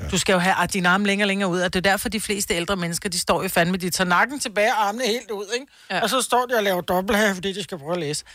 [0.01, 0.08] Ja.
[0.08, 2.19] Du skal jo have dine arme længere og længere ud, og det er derfor, de
[2.19, 5.45] fleste ældre mennesker, de står jo fandme, de tager nakken tilbage og armene helt ud,
[5.53, 5.65] ikke?
[5.89, 6.01] Ja.
[6.01, 8.25] Og så står de og laver dobbelt her, fordi de skal prøve at læse.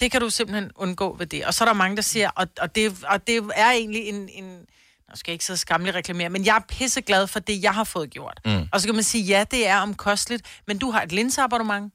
[0.00, 1.44] Det kan du simpelthen undgå ved det.
[1.44, 4.28] Og så er der mange, der siger, og, og, det, og det er egentlig en,
[4.32, 4.66] en
[5.10, 7.84] nu skal jeg ikke så skamligt reklamere, men jeg er pisseglad for det, jeg har
[7.84, 8.40] fået gjort.
[8.44, 8.68] Mm.
[8.72, 11.92] Og så kan man sige, ja, det er omkosteligt, men du har et linseabonnement.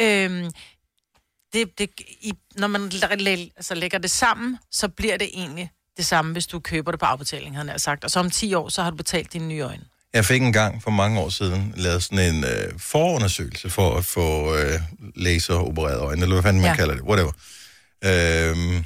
[0.00, 0.50] Øhm,
[1.52, 5.70] det, det, i, når man læ- læ- altså, lægger det sammen, så bliver det egentlig
[5.96, 8.04] det samme, hvis du køber det på afbetaling, havde jeg nær sagt.
[8.04, 9.84] Og så om 10 år, så har du betalt dine nye øjne.
[10.14, 14.04] Jeg fik en gang for mange år siden lavet sådan en øh, forundersøgelse for at
[14.04, 14.80] få øh,
[15.16, 16.76] laseropereret øjne, eller hvad fanden man Ja.
[16.76, 17.32] kalder det, whatever.
[18.04, 18.84] Øhm,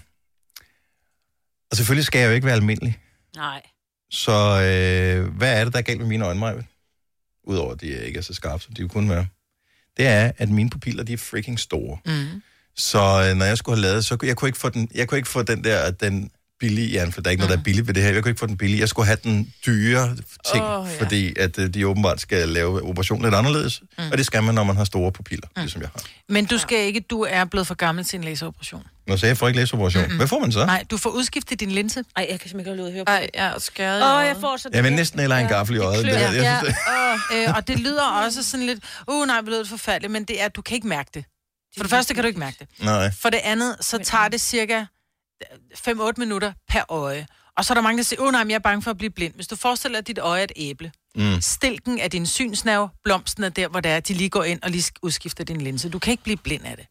[1.70, 2.98] og selvfølgelig skal jeg jo ikke være almindelig.
[3.36, 3.62] Nej.
[4.10, 6.54] Så øh, hvad er det, der er galt med mine øjne, Maja?
[7.44, 9.26] Udover at de ikke er så skarpe, som de jo kunne være.
[9.96, 11.98] Det er, at mine pupiller, de er freaking store.
[12.06, 12.42] Mm.
[12.76, 12.98] Så
[13.30, 15.28] øh, når jeg skulle have lavet, så jeg kunne ikke få den, jeg kunne ikke
[15.28, 17.94] få den der, den billige, ja, for der er ikke noget, der er billigt ved
[17.94, 18.10] det her.
[18.12, 18.80] Jeg kunne ikke få den billige.
[18.80, 20.16] Jeg skulle have den dyre
[20.52, 20.92] ting, oh, ja.
[20.92, 21.00] ja.
[21.00, 23.82] fordi at øh, de åbenbart skal lave operationen lidt anderledes.
[23.98, 24.04] Mm.
[24.12, 25.62] Og det skal man, når man har store pupiller, mm.
[25.62, 26.02] ligesom jeg har.
[26.28, 28.82] Men du skal ikke, du er blevet for gammel til en laseroperation.
[29.06, 30.02] Nå, så jeg får ikke læseoperation.
[30.02, 30.16] Mm-hmm.
[30.16, 30.66] Hvad får man så?
[30.66, 32.04] Nej, du får udskiftet din linse.
[32.16, 33.30] Ej, jeg kan simpelthen ikke holde ud at høre på Ej, det.
[33.34, 34.00] jeg er skæret.
[34.00, 36.04] i Åh, jeg får så Jeg vil næsten hellere have en gaffel i øjet.
[36.04, 36.76] Det, jeg, jeg synes,
[37.30, 40.42] det, øh, og det lyder også sådan lidt, uh nej, det lyder forfærdeligt, men det
[40.42, 41.24] er, du kan ikke mærke det.
[41.76, 42.68] For det første kan du ikke mærke det.
[42.84, 43.10] nej.
[43.20, 44.84] For det andet, så tager det cirka
[45.88, 47.26] 5-8 minutter per øje.
[47.56, 48.90] Og så er der mange, der siger, åh oh, nej, men jeg er bange for
[48.90, 49.34] at blive blind.
[49.34, 50.92] Hvis du forestiller dig, at dit øje er et æble.
[51.16, 51.40] Mm.
[51.40, 54.70] Stilken er din synsnerve, blomsten er der, hvor det er, de lige går ind og
[54.70, 55.88] lige udskifter din linse.
[55.88, 56.86] Du kan ikke blive blind af det.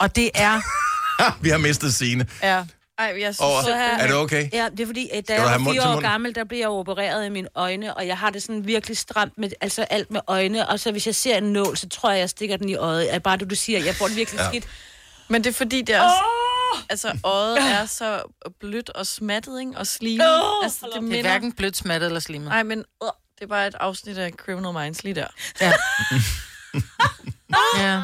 [0.00, 0.60] Og det er...
[1.42, 2.26] Vi har mistet Signe.
[2.42, 2.64] Ja.
[2.98, 3.62] Ej, jeg synes, Over.
[3.62, 3.98] så her...
[3.98, 4.48] Er det okay?
[4.52, 6.68] Ja, det er fordi, at da du jeg var fire år gammel, der blev jeg
[6.68, 10.20] opereret i mine øjne, og jeg har det sådan virkelig stramt med altså alt med
[10.26, 12.74] øjne, og så hvis jeg ser en nål, så tror jeg, jeg stikker den i
[12.74, 13.14] øjet.
[13.14, 14.48] Er bare det, du siger, jeg får det virkelig Ja.
[14.48, 14.66] skidt.
[15.28, 16.16] Men det er fordi, det er også...
[16.90, 18.22] Altså, øjet er så
[18.60, 19.72] blødt og smattet, ikke?
[19.76, 20.26] Og slimet.
[20.26, 20.92] Åh, altså, det op.
[20.92, 21.22] Det er minder...
[21.22, 22.48] hverken blødt, smattet eller slimet.
[22.48, 23.08] Nej, men øh,
[23.38, 25.26] det er bare et afsnit af Criminal Minds lige der.
[25.60, 25.72] Ja.
[27.84, 28.02] ja.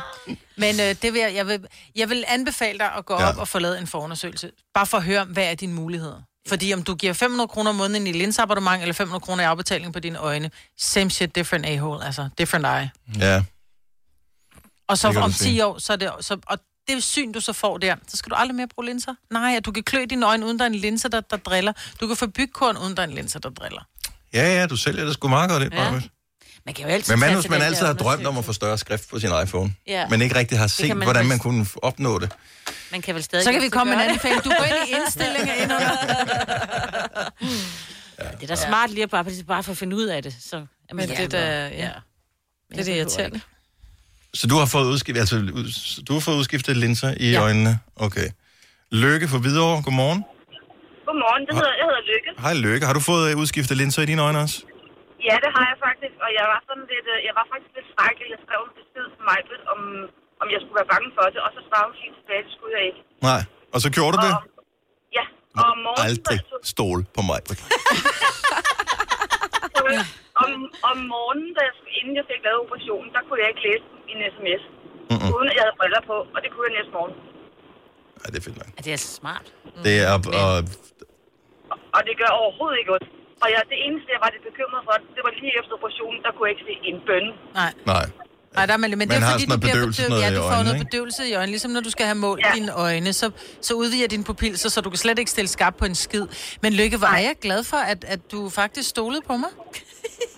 [0.56, 3.28] Men øh, det vil jeg, jeg, vil, jeg vil anbefale dig at gå Ja.
[3.28, 4.50] op og få lavet en forundersøgelse.
[4.74, 6.22] Bare for at høre, hvad er dine muligheder.
[6.48, 9.92] Fordi om du giver 500 kroner om måneden i linseabonnement, eller 500 kroner i afbetaling
[9.92, 12.90] på dine øjne, same shit, different a-hole, altså different eye.
[13.26, 13.42] Ja.
[14.88, 15.66] Og så om du 10 sige.
[15.66, 18.34] år, så er det, så, og det syn, du så får der, så skal du
[18.36, 19.14] aldrig mere bruge linser.
[19.30, 21.72] Nej, at du kan klø dine øjne, uden der er en linse, der, der driller.
[22.00, 23.82] Du kan få bygkorn, uden der er en linse, der driller.
[24.32, 25.92] Ja, ja, du sælger det sgu meget godt, det, Ja.
[25.94, 26.00] ja.
[26.66, 28.78] Man kan jo altid Men man, hvis man altid har drømt om at få større
[28.78, 30.08] skrift på sin iPhone, Ja.
[30.08, 32.32] men ikke rigtig har set, man hvordan man kunne opnå det.
[32.90, 34.44] Man kan vel stadig Så kan vi komme med en anbefaling.
[34.44, 35.90] Du går ind i indstillinger ind under.
[35.90, 36.08] det.
[38.40, 40.36] Det er da smart lige at bare, bare for at finde ud af det.
[40.40, 41.90] Så, Men det der, ja.
[42.70, 43.40] Det er det irriterende.
[44.38, 45.36] Så du har fået udskiftet, altså,
[46.06, 47.40] du har fået udskiftet linser i Ja.
[47.46, 47.72] øjnene?
[48.06, 48.28] Okay.
[49.04, 50.20] Lykke for Hvidovre, godmorgen.
[51.08, 52.28] Godmorgen, det hedder, jeg hedder Lykke.
[52.44, 54.56] Hej Lykke, har du fået øh, udskiftet linser i dine øjne også?
[55.28, 57.88] Ja, det har jeg faktisk, og jeg var sådan lidt, øh, jeg var faktisk lidt
[57.94, 58.26] skrækkelig.
[58.34, 59.38] Jeg skrev en besked til mig,
[59.72, 59.80] om,
[60.42, 62.72] om jeg skulle være bange for det, og så svarede hun helt tilbage, det skulle
[62.78, 63.00] jeg ikke.
[63.28, 63.40] Nej.
[63.74, 64.32] Og så gjorde du det?
[64.38, 64.42] Og,
[65.18, 65.24] ja,
[65.60, 67.38] og om morgenen, Aldrig så- stole på mig.
[70.42, 70.50] om,
[70.90, 73.84] om morgenen, da jeg, skulle- inden jeg fik lavet operationen, der kunne jeg ikke læse
[74.12, 74.62] en sms,
[75.12, 75.28] Mm-mm.
[75.36, 77.14] uden at jeg havde briller på, og det kunne jeg næste morgen.
[78.22, 78.68] Ja, det er fedt nok.
[78.76, 79.46] Ja, det er altså smart.
[79.86, 80.12] Det er,
[80.46, 80.58] og,
[81.96, 83.08] Og det gør overhovedet ikke ondt.
[83.42, 86.30] Og jeg, det eneste, jeg var lidt bekymret for, det var lige efter operationen, der
[86.34, 87.26] kunne jeg ikke se en bøn.
[87.60, 87.72] Nej.
[87.92, 88.06] nej.
[88.56, 90.22] Nej, der er, men, men Man det er fordi, du bliver bedøvelse, bedøvet.
[90.22, 91.52] Ja, i du får øjnene, noget bedøvelse i øjnene.
[91.56, 92.50] Ligesom når du skal have målt Ja.
[92.54, 93.26] dine øjne, så,
[93.60, 96.26] så udvider din pupil sig, så du kan slet ikke stille skarpt på en skid.
[96.62, 99.50] Men Lykke, er jeg glad for, at, at du faktisk stolede på mig.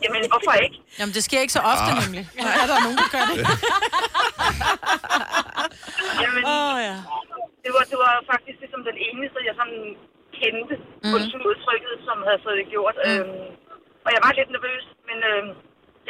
[0.04, 0.76] Jamen, hvorfor ikke?
[0.98, 1.98] Jamen, det sker ikke så ofte, Ah.
[2.02, 2.22] nemlig.
[2.38, 3.36] Nej, er der nogen, der gør det?
[6.22, 6.96] Jamen, Åh, ja.
[7.64, 9.80] det, var, det var faktisk ligesom den eneste, jeg sådan
[10.40, 11.14] kendte mm.
[11.50, 12.96] udtrykket, som havde fået det gjort.
[13.00, 13.08] Mm.
[13.10, 13.46] Øhm,
[14.04, 15.50] og jeg var lidt nervøs, men øhm,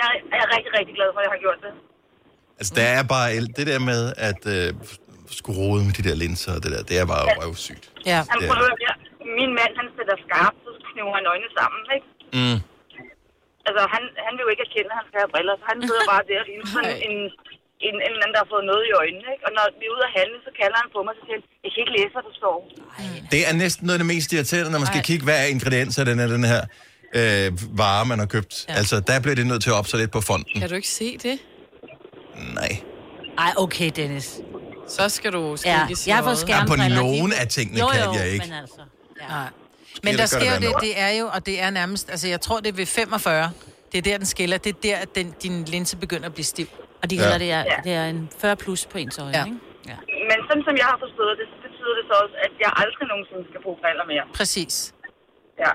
[0.00, 1.72] jeg er rigtig, rigtig glad for, at jeg har gjort det.
[2.60, 3.28] Altså, der er bare
[3.58, 4.68] det der med at øh,
[5.38, 7.84] skulle rode med de der linser og det der, det er bare røvsygt.
[8.10, 8.18] Ja.
[8.32, 8.98] Han er prøver at
[9.38, 12.08] Min mand, han sætter skarpt, så kniver han øjnene sammen, ikke?
[12.38, 12.58] Mm.
[13.68, 16.04] Altså, han, han vil jo ikke erkende, at han skal have briller, så han sidder
[16.12, 17.16] bare der i sådan en,
[17.88, 19.44] en, en anden, der har fået noget i øjnene, ikke?
[19.48, 21.70] Og når vi er ude at handle, så kalder han på mig og siger, jeg
[21.72, 22.56] kan ikke læse, hvad der står.
[23.32, 26.00] Det er næsten noget af det mest irriterende, når man skal kigge, hvad er ingredienser
[26.10, 26.62] den, er, den her
[27.18, 27.48] øh,
[27.82, 28.52] vare, man har købt.
[28.68, 28.74] Ja.
[28.80, 30.52] Altså, der bliver det nødt til at op sig lidt på fonden.
[30.60, 31.36] Kan du ikke se det?
[32.58, 32.72] Nej.
[33.44, 34.28] Ej, okay, Dennis.
[34.96, 35.72] Så skal du skal Ja,
[36.06, 36.48] jeg har fået noget.
[36.48, 37.02] Ja, på skærmbriller.
[37.02, 38.46] nogen af tingene jo, kan jo, jeg ikke.
[38.48, 38.82] men altså...
[39.20, 39.28] Ja.
[39.28, 39.48] Nej.
[40.04, 42.10] Men det der gør sker jo det det, det er jo, og det er nærmest,
[42.10, 43.50] altså jeg tror, det er ved 45.
[43.92, 44.58] Det er der, den skiller.
[44.58, 46.66] Det er der, at den, din linse begynder at blive stiv.
[47.02, 47.22] Og de Ja.
[47.22, 49.44] kalder det, er, det er en 40 plus på ens øjne, Ja.
[49.44, 49.58] ikke?
[49.90, 49.96] Ja.
[50.30, 53.06] Men sådan som jeg har forstået det, så betyder det så også, at jeg aldrig
[53.12, 54.24] nogensinde skal bruge briller mere.
[54.38, 54.94] Præcis.
[55.64, 55.70] Ja.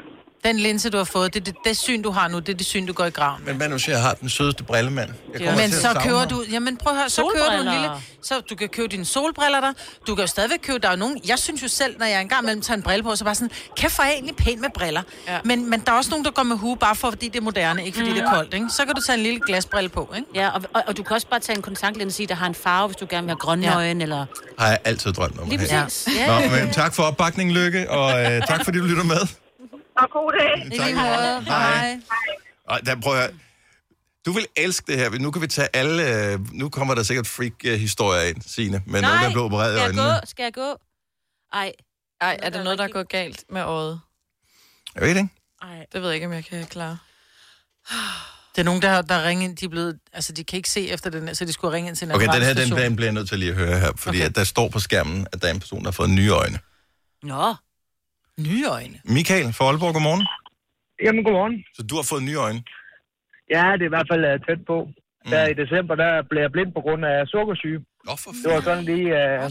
[0.48, 2.54] Den linse, du har fået, det er det, det syn, du har nu, det er
[2.58, 3.42] det syn, du går i graven.
[3.46, 5.10] Men hvad nu siger, jeg har den sødeste brillemand.
[5.34, 6.28] Jeg kommer Men til at så ham.
[6.28, 7.90] du, jamen prøv at høre, så køber du en lille,
[8.24, 9.74] så du kan købe dine solbriller der,
[10.08, 12.46] du kan jo stadigvæk købe, der er nogen, jeg synes jo selv, når jeg engang
[12.46, 14.70] mellem tager en brille på, så bare sådan, kæft hvor er jeg egentlig pæn med
[14.74, 15.02] briller.
[15.28, 15.40] Ja.
[15.44, 17.44] Men, men der er også nogen, der går med hue, bare for, fordi det er
[17.44, 18.68] moderne, ikke fordi det er koldt, ikke?
[18.70, 20.28] Så kan du tage en lille glasbrille på, ikke?
[20.36, 22.56] Ja, og, og, og, du kan også bare tage en kontaktlinse i, der har en
[22.56, 23.72] farve, hvis du gerne vil have grønne Ja.
[23.72, 23.78] ja.
[23.78, 24.26] øjne, eller...
[24.60, 25.84] Har jeg altid drømt om at Lige have.
[25.84, 26.16] præcis.
[26.18, 26.40] Ja.
[26.50, 29.47] Nå, men tak for opbakningen, Lykke, og øh, tak fordi du lytter med.
[29.98, 30.68] Og god dag.
[30.70, 31.44] Lige måde.
[31.44, 32.00] Hej.
[32.68, 33.32] Og der, prøv at høre.
[34.26, 35.10] Du vil elske det her.
[35.20, 36.32] Nu kan vi tage alle...
[36.34, 39.80] øh, Nu kommer der sikkert freak-historier ind, Signe, med nogen, der blev opereret i skal
[39.80, 40.20] jeg øjnene.
[40.20, 40.26] gå?
[40.26, 40.78] Skal jeg gå?
[41.54, 41.72] Ej.
[42.22, 44.00] Ej, er der noget, der er gået galt med øjet?
[44.96, 45.30] Jeg ved det ikke.
[45.62, 45.86] Ej.
[45.94, 46.98] Det ved jeg ikke, om jeg kan klare.
[48.56, 50.90] Det er nogen, der, der ringer ind, de er blevet, altså de kan ikke se
[50.90, 53.08] efter den, så de skulle ringe ind til en Okay, den her den, den bliver
[53.08, 54.26] jeg nødt til lige at høre her, fordi okay.
[54.26, 56.60] at der står på skærmen, at der er en person, der har fået nye øjne.
[57.24, 57.56] Nå.
[58.46, 58.98] Nye øjne.
[59.16, 60.26] Michael fra Aalborg, godmorgen.
[61.06, 61.56] Jamen, godmorgen.
[61.76, 62.62] Så du har fået nye øjne?
[63.56, 64.78] Ja, det er i hvert fald uh, tæt på.
[65.26, 65.30] Mm.
[65.32, 67.80] Der i december, der blev jeg blind på grund af sukkersyge.
[68.08, 69.10] Nå, for det var sådan lige...
[69.22, 69.50] Uh,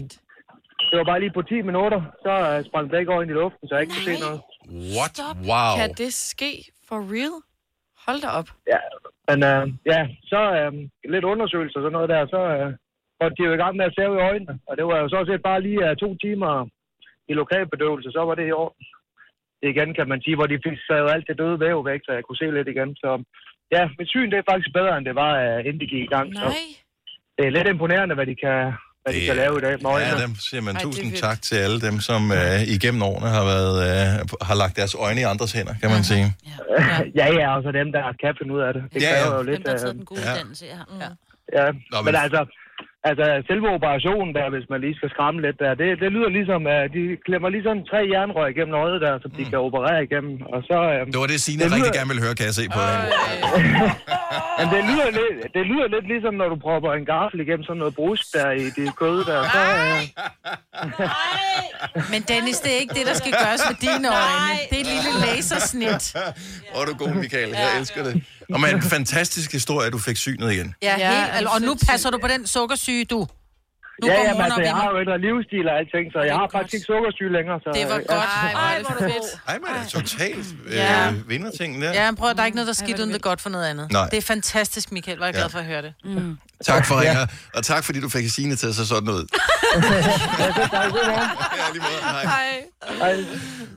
[0.89, 3.71] det var bare lige på 10 minutter, så uh, sprang begge øjne i luften, så
[3.75, 4.39] jeg ikke kunne se noget.
[4.95, 5.15] What?
[5.51, 5.71] Wow.
[5.79, 6.51] Kan det ske
[6.87, 7.35] for real?
[8.05, 8.49] Hold da op.
[8.73, 8.81] Ja,
[9.27, 10.73] men uh, ja, så uh,
[11.13, 12.67] lidt undersøgelse og sådan noget der, så uh,
[13.19, 14.55] var de jo i gang med at sæve i øjnene.
[14.67, 16.53] Og det var jo så set bare lige uh, to timer
[17.31, 18.83] i lokalbedøvelse, så var det i orden.
[19.61, 22.11] Det igen, kan man sige, hvor de fik savet alt det døde væv væk, så
[22.17, 22.89] jeg kunne se lidt igen.
[23.03, 23.09] Så
[23.75, 26.13] ja, mit syn det er faktisk bedre, end det var, uh, inden de gik i
[26.15, 26.27] gang.
[26.41, 26.65] Så Nej.
[27.37, 28.59] det er lidt imponerende, hvad de kan,
[29.03, 29.91] hvad de kan lave i dag med.
[30.07, 33.29] Ja, dem siger man Ej, det tusind tak til alle dem, som øh, igennem årene
[33.37, 34.07] har, været, øh,
[34.49, 36.25] har lagt deres øjne i andres hænder, kan man sige.
[37.19, 38.83] ja, ja, og så dem, der kan finde ud af det.
[38.93, 39.37] Det Ja, kræver ja.
[39.39, 39.57] jo lidt...
[39.57, 40.31] Dem, der har taget øh, den gode Ja.
[40.31, 40.81] uddannelse, ja.
[41.03, 41.09] ja.
[41.57, 42.41] Ja, Nå, men, men altså,
[43.09, 46.61] altså, selve operationen der, hvis man lige skal skræmme lidt der, det, det lyder ligesom,
[46.67, 50.33] at de klemmer lige sådan tre jernrør igennem øjet der, som de kan operere igennem,
[50.53, 50.77] og så...
[50.93, 52.79] Øh, Det var det, Signe det lyder- rigtig gerne ville høre, kan jeg se på
[52.89, 53.05] hende.
[54.59, 57.79] Men det lyder, lidt, det lyder lidt ligesom, når du propper en gaffel igennem sådan
[57.83, 59.61] noget brusk der i det kød der, så...
[59.85, 60.01] Øh,
[62.13, 64.59] Men Dennis, det er ikke det, der skal gøres med dine øjne.
[64.69, 66.03] Det er et lille lasersnit.
[66.71, 67.49] Hvor er du god, Michael.
[67.49, 68.23] Jeg elsker det.
[68.53, 70.75] Og med en fantastisk historie, at du fik synet igen.
[70.81, 73.27] Ja, Ja, helt, og nu passer du på den sukkersyge, du.
[74.01, 76.73] Nu ja, jamen, altså, jeg har jo ændret livsstil og alting, så jeg har faktisk
[76.73, 77.59] ikke sukkersyge længere.
[77.63, 78.29] Så, Det var godt.
[78.55, 79.41] Ej, hvor er det fedt.
[79.47, 81.07] Ej, men det er totalt Ja.
[81.09, 81.91] øh, vinderting der.
[81.93, 83.91] Ja, prøv der er ikke noget, der er skidt uden det godt for noget andet.
[83.91, 84.09] Nej.
[84.09, 85.17] Det er fantastisk, Michael.
[85.19, 85.93] Var jeg glad for at høre det.
[86.03, 86.37] Mm.
[86.63, 89.23] Tak for ringer, og tak fordi du fik Signe til at se sådan ud.
[90.73, 90.87] Ja,
[91.73, 92.01] lige måde.
[92.01, 92.25] Hej.
[92.99, 93.15] Hej.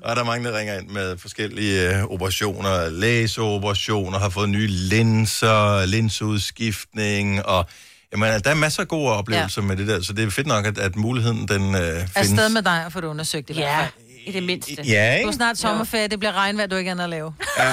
[0.03, 4.67] Og der er mange, der ringer ind med forskellige øh, operationer, laseroperationer, har fået nye
[4.67, 7.67] linser, linseudskiftning, og
[8.13, 9.67] jamen, altså, der er masser af gode oplevelser ja.
[9.69, 12.17] med det der, så det er fedt nok, at, at muligheden den øh, findes.
[12.17, 13.91] Afsted med dig og få det undersøgt i hvert Ja, fald.
[14.27, 14.73] i det mindste.
[14.73, 15.29] Ja, Du ikke?
[15.29, 17.35] er snart sommerferie, det bliver regnvejr, du ikke andet at lave.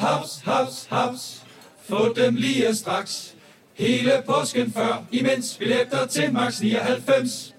[0.00, 1.42] Haps, haps, haps.
[1.88, 3.32] Få dem lige straks.
[3.74, 7.54] Hele påsken før, imens billetter til max 99.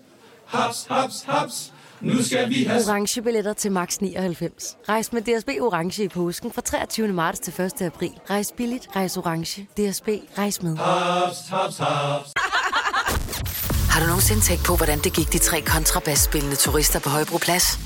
[0.47, 1.71] Haps, haps, haps.
[2.01, 2.81] Nu skal vi have...
[2.87, 4.77] Orange billetter til max 99.
[4.89, 7.07] Rejs med DSB Orange i påsken fra 23.
[7.07, 7.81] marts til 1.
[7.81, 8.11] april.
[8.29, 9.61] Rejs billigt, rejs orange.
[9.61, 10.77] DSB, rejs med.
[10.77, 12.33] Haps, haps, haps.
[13.89, 17.79] Har du nogensinde tænkt på, hvordan det gik de tre kontrabasspillende turister på Højbroplads?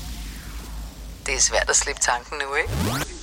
[1.26, 2.70] Det er svært at slippe tanken nu, ikke?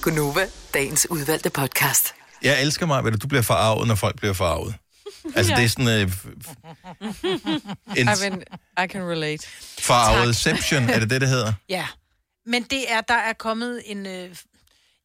[0.02, 2.14] Gunova, dagens udvalgte podcast.
[2.44, 4.76] Jeg elsker mig, at du bliver forarvet, når folk bliver forarvet.
[5.36, 6.12] Altså, det er sådan øh,
[7.98, 8.44] en I, mean,
[8.84, 9.48] I can relate.
[9.80, 11.54] forarvedception, er det det, det hedder?
[11.70, 11.88] Ja.
[12.46, 14.06] Men det er, der er kommet en...
[14.06, 14.36] Øh,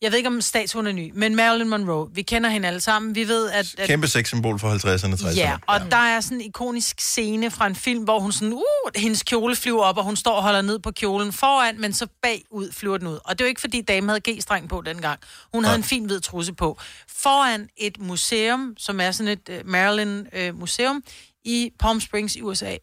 [0.05, 2.09] jeg ved ikke, om statuen er ny, men Marilyn Monroe.
[2.13, 3.15] Vi kender hende alle sammen.
[3.15, 3.75] Vi ved, at...
[3.79, 5.37] at Kæmpe sexsymbol for 50'erne, 60'erne.
[5.37, 5.87] Ja, og ja.
[5.91, 8.63] der er sådan en ikonisk scene fra en film, hvor hun sådan, uh,
[8.97, 12.07] hendes kjole flyver op, og hun står og holder ned på kjolen foran, men så
[12.23, 13.19] bagud flyver den ud.
[13.25, 15.21] Og det er jo ikke, fordi damen havde G-streng på dengang.
[15.55, 16.79] Hun havde en fin hvid trusse på.
[17.09, 21.03] Foran et museum, som er sådan et uh, Marilyn-museum
[21.45, 22.77] i Palm Springs i USA,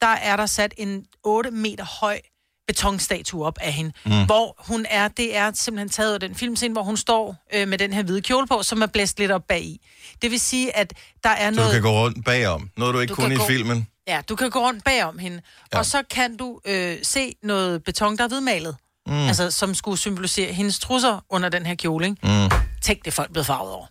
[0.00, 2.20] der er der sat en 8 meter høj
[2.66, 4.24] betonstatue op af hende, mm.
[4.26, 7.78] hvor hun er, det er simpelthen taget af den filmscene, hvor hun står øh, med
[7.78, 9.80] den her hvide kjole på, som er blæst lidt op bag i.
[10.22, 10.92] Det vil sige, at
[11.24, 11.68] der er Så noget...
[11.68, 12.70] du kan gå rundt bagom.
[12.76, 13.88] Noget, du ikke Du kunne i gå- filmen.
[14.08, 15.40] Ja, du kan gå rundt bagom hende,
[15.72, 15.78] ja.
[15.78, 18.76] og så kan du øh, se noget beton, der er hvidmalet.
[19.06, 19.12] Mm.
[19.12, 22.18] Altså, som skulle symbolisere hendes trusser under den her kjole, ikke?
[22.22, 22.50] Mm.
[22.82, 23.86] Tænk, det folk blevet farvet over.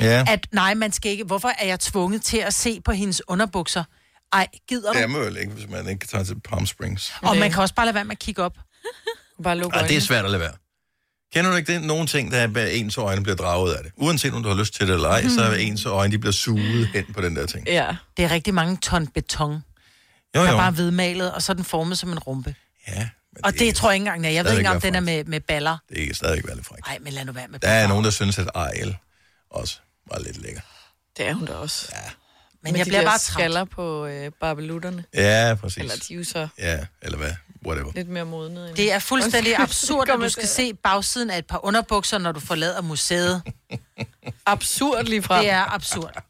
[0.00, 1.24] Ja, At nej, man skal ikke...
[1.24, 3.84] Hvorfor er jeg tvunget til at se på hendes underbukser?
[4.32, 4.98] Ej, gider du?
[4.98, 7.12] det er man ikke, hvis man ikke tager til Palm Springs.
[7.22, 8.56] Og man kan også bare lade være med at kigge op.
[9.44, 10.52] Bare lukke Ej, det er svært at lade være.
[11.34, 11.82] Kender du ikke det?
[11.82, 13.92] Nogle ting, der er bag ens øjne bliver draget af det.
[13.96, 16.32] Uanset om du har lyst til det eller ej, så er ens øjne, de bliver
[16.32, 17.66] suget hen på den der ting.
[17.68, 17.96] Ja.
[18.16, 19.60] Det er rigtig mange ton beton, Jo,
[20.34, 20.56] der er jo.
[20.56, 22.54] bare hvidmalet, og så er den formet som en rumpe.
[22.88, 23.08] Ja,
[23.44, 24.30] Og det, tror jeg ikke engang, er.
[24.30, 25.78] Jeg ved stadigvæk ikke engang, om den er med, med baller.
[25.88, 26.86] det er stadig være lidt frækt.
[26.86, 28.96] Nej, men lad nu være med Der er nogen, der synes, at Ejl
[29.50, 29.78] også
[30.10, 30.60] var lidt lækker.
[31.16, 31.88] Det er hun da også.
[31.92, 32.10] Ja.
[32.66, 35.04] Men Med jeg de bliver der bare skaller på øh, barbelutterne.
[35.14, 35.76] Ja, præcis.
[35.78, 37.32] Eller er så Ja, eller hvad?
[37.66, 37.92] Whatever.
[37.94, 38.68] lidt mere modne.
[38.68, 38.76] End...
[38.76, 42.32] Det er fuldstændig absurd, det at du skal se bagsiden af et par underbukser, når
[42.32, 43.42] du forlader museet.
[44.46, 45.40] Absurd lige fra.
[45.40, 46.22] Det er absurd.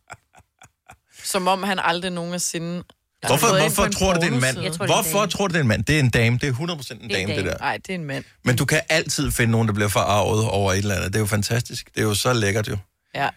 [1.25, 2.83] Som om han aldrig nogensinde
[3.27, 4.57] Hvorfor, hvorfor en tror du, det er en mand?
[4.57, 5.31] tror, det en Hvorfor dame.
[5.31, 5.85] tror du, det er en mand?
[5.85, 6.39] Det er en dame.
[6.39, 7.59] Det er 100% en dame, det der.
[7.59, 8.25] Nej, det er en mand.
[8.45, 11.13] Men du kan altid finde nogen, der bliver forarvet over et eller andet.
[11.13, 11.89] Det er jo fantastisk.
[11.95, 12.77] Det er jo så lækkert jo.
[13.15, 13.29] Ja.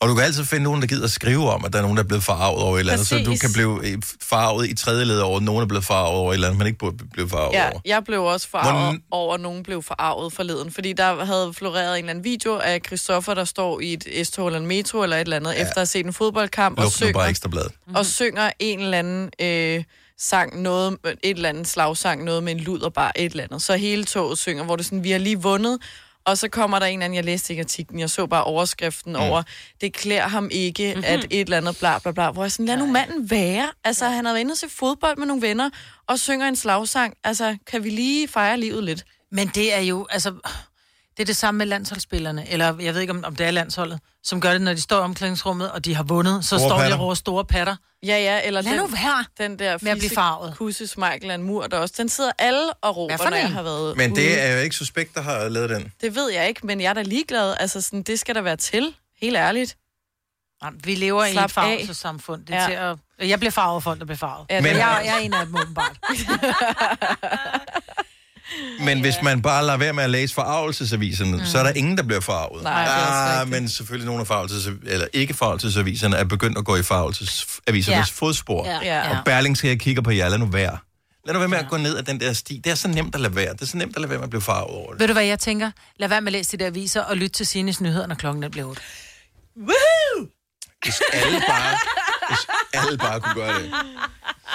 [0.00, 2.02] Og du kan altid finde nogen, der gider skrive om, at der er nogen, der
[2.02, 3.06] er blevet forarvet over et eller andet.
[3.06, 3.40] Så du Præcis.
[3.40, 6.34] kan blive øh, forarvet i tredje led over, at nogen er blevet forarvet over et
[6.34, 7.80] eller andet, man ikke burde blive forarvet Ja, over.
[7.84, 11.92] jeg blev også forarvet Hvordan- over, at nogen blev forarvet forleden, fordi der havde floreret
[11.92, 15.16] en eller anden video af Christoffer, der står i et S-tog eller en metro eller
[15.16, 15.60] et eller andet, ja.
[15.62, 17.72] efter at have set en fodboldkamp og Luk nu synger, bare ekstra bladet.
[17.94, 19.84] og synger en eller anden øh,
[20.18, 23.62] sang, noget, et eller andet slagsang, noget med en lud og bare et eller andet.
[23.62, 25.78] Så hele toget synger, hvor det sådan, vi har lige vundet,
[26.26, 29.12] og så kommer der en eller anden, jeg læste ikke artiklen, jeg så bare overskriften
[29.12, 29.18] mm.
[29.18, 29.42] over,
[29.80, 31.04] det klæder ham ikke, mm-hmm.
[31.06, 33.68] at et eller andet bla bla bla, hvor jeg sådan, lad nu manden være.
[33.84, 35.70] Altså, han har været inde og se fodbold med nogle venner,
[36.06, 37.14] og synger en slagsang.
[37.24, 39.04] Altså, kan vi lige fejre livet lidt?
[39.32, 40.34] Men det er jo, altså,
[41.16, 44.00] det er det samme med landsholdsspillerne, eller jeg ved ikke, om, om det er landsholdet,
[44.24, 46.78] som gør det, når de står i omklædningsrummet, og de har vundet, så Store står
[46.78, 46.96] patter.
[46.96, 47.76] de over store patter.
[48.02, 50.54] Ja, ja, eller Lad den, nu være den der med at blive farvet.
[50.56, 53.96] Kusses Michael en mur, der også, den sidder alle og råber, når jeg har været
[53.96, 54.20] Men ude.
[54.20, 55.92] det er jo ikke suspekt, der har lavet den.
[56.00, 57.54] Det ved jeg ikke, men jeg er da ligeglad.
[57.60, 58.94] Altså, sådan, det skal der være til.
[59.20, 59.76] Helt ærligt.
[60.64, 62.46] Jamen, vi lever i Slap et farvelsesamfund.
[62.46, 62.66] Det er Ja.
[62.68, 62.74] til
[63.20, 63.28] at...
[63.28, 64.46] Jeg bliver farvet folk, der bliver farvet.
[64.50, 64.70] Ja, Men...
[64.76, 65.96] jeg, jeg er en af dem åbenbart.
[68.84, 71.44] Men hvis man bare lader være med at læse forarvelsesaviserne, mm.
[71.44, 72.62] så er der ingen, der bliver forarvet.
[72.62, 72.86] Nej,
[73.40, 77.88] ah, men selvfølgelig nogle af farvelses, eller ikke farvelsesaviserne er begyndt at gå i farvelsesavisernes
[77.88, 77.96] Ja.
[77.98, 78.04] ja.
[78.26, 78.66] fodspor.
[78.66, 78.78] Ja.
[78.82, 79.10] Ja.
[79.18, 80.78] Og Berlingske, jeg kigger på jer, lad nu være.
[81.26, 82.60] Lad nu være med at gå ned ad den der sti.
[82.64, 83.52] Det er så nemt at lade være.
[83.52, 85.00] Det er så nemt at lade være med at blive farvet over det.
[85.00, 85.70] Ved du, hvad jeg tænker?
[85.96, 88.42] Lad være med at læse de der aviser og lytte til Sines nyheder, når klokken
[88.44, 88.82] er blevet 8.
[89.56, 90.28] Woohoo!
[90.84, 91.78] Hvis alle bare,
[92.28, 92.38] hvis
[92.74, 93.72] alle bare kunne gøre det.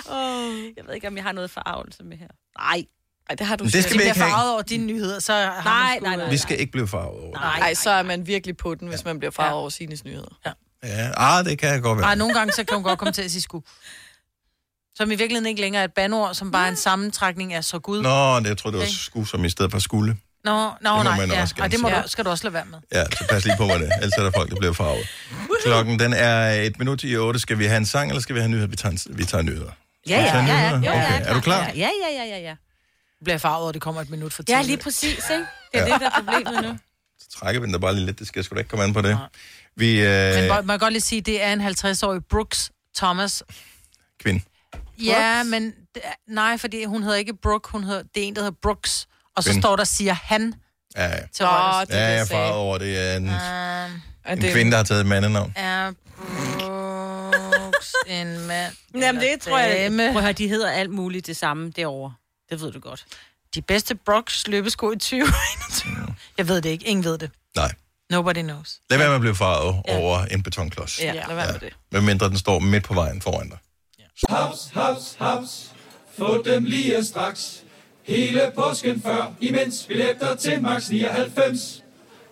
[0.09, 0.53] Oh.
[0.77, 2.27] Jeg ved ikke, om jeg har noget forarvelse med her.
[2.59, 2.83] Nej.
[3.29, 4.29] Ej, det har du Men det skal vi ikke have.
[4.31, 6.29] farvet over dine nyheder, så har Nej, man sgu, nej, nej.
[6.29, 7.31] Vi skal ikke blive farvet over.
[7.39, 10.37] Nej, nej, så er man virkelig på den, hvis man bliver farvet over sine nyheder.
[10.45, 10.51] Ja.
[10.83, 12.07] Ja, ah, det kan jeg godt være.
[12.07, 13.59] Ej, nogle gange så kan hun godt komme til at sige sku.
[14.95, 17.79] Som i virkeligheden ikke længere er et bandord, som bare er en sammentrækning af så
[17.79, 18.01] Gud.
[18.01, 20.17] Nå, det, jeg tror, det var sku, som i stedet for skulle.
[20.43, 21.47] Nå, nå må nej, ja.
[21.61, 22.79] Og det må du, skal du også lade være med.
[22.93, 23.95] Ja, så pas lige på, hvad det er.
[23.95, 25.07] Ellers er der folk, der bliver farvet.
[25.65, 27.39] Klokken, den er et minut i otte.
[27.39, 28.67] Skal vi have en sang, eller skal vi have nyheder?
[28.67, 29.71] Vi tager, en- vi tager nyheder.
[30.09, 30.69] Ja, ja, ja, ja.
[30.69, 31.21] ja, Okay.
[31.29, 31.65] Er du klar?
[31.65, 32.55] Ja, ja, ja, ja, ja.
[33.23, 34.57] Bliver farvet, og det kommer et minut for tidligt.
[34.57, 35.45] Ja, lige præcis, ikke?
[35.73, 35.93] Det er Ja.
[35.93, 36.77] det, der er problemet nu.
[37.23, 38.19] Så trækker vi den da bare lige lidt.
[38.19, 39.17] Det skal sgu da ikke komme an på det.
[39.75, 43.43] Vi øh, Men må, må jeg godt lige sige, det er en 50-årig Brooks Thomas.
[44.23, 44.41] kvinde.
[45.03, 48.35] Ja, men det er- nej, fordi hun hedder ikke Brooke, hun hedder, det er en,
[48.35, 49.07] der hedder Brooks.
[49.35, 49.61] Og så Kvinde.
[49.61, 50.53] står der, siger han
[50.95, 51.19] Ja, ja.
[51.33, 51.85] til højre.
[51.89, 55.07] ja, jeg er farvet over, det er en, Um, en kvinde, der har taget et
[55.07, 55.53] mandenavn.
[55.55, 55.91] er
[56.59, 58.73] Brooks en mand?
[58.95, 59.91] Jamen, det tror jeg.
[59.91, 62.13] Prøv at høre, de hedder alt muligt det samme derovre.
[62.51, 63.05] Det ved du godt.
[63.55, 66.15] De bedste Brooks løbesko i 2021.
[66.37, 66.87] Jeg ved det ikke.
[66.87, 67.29] Ingen ved det.
[67.55, 67.73] Nej.
[68.09, 68.79] Nobody knows.
[68.89, 69.97] Lad være med at blive farvet ja.
[69.97, 70.99] over en betonklods.
[70.99, 71.73] Ja, lad være med det.
[71.91, 73.57] Medmindre den står midt på vejen foran dig.
[74.29, 75.71] Haps, haps, haps.
[76.17, 77.63] Få dem lige straks.
[78.03, 81.83] Hele påsken før, imens billetter til max 99.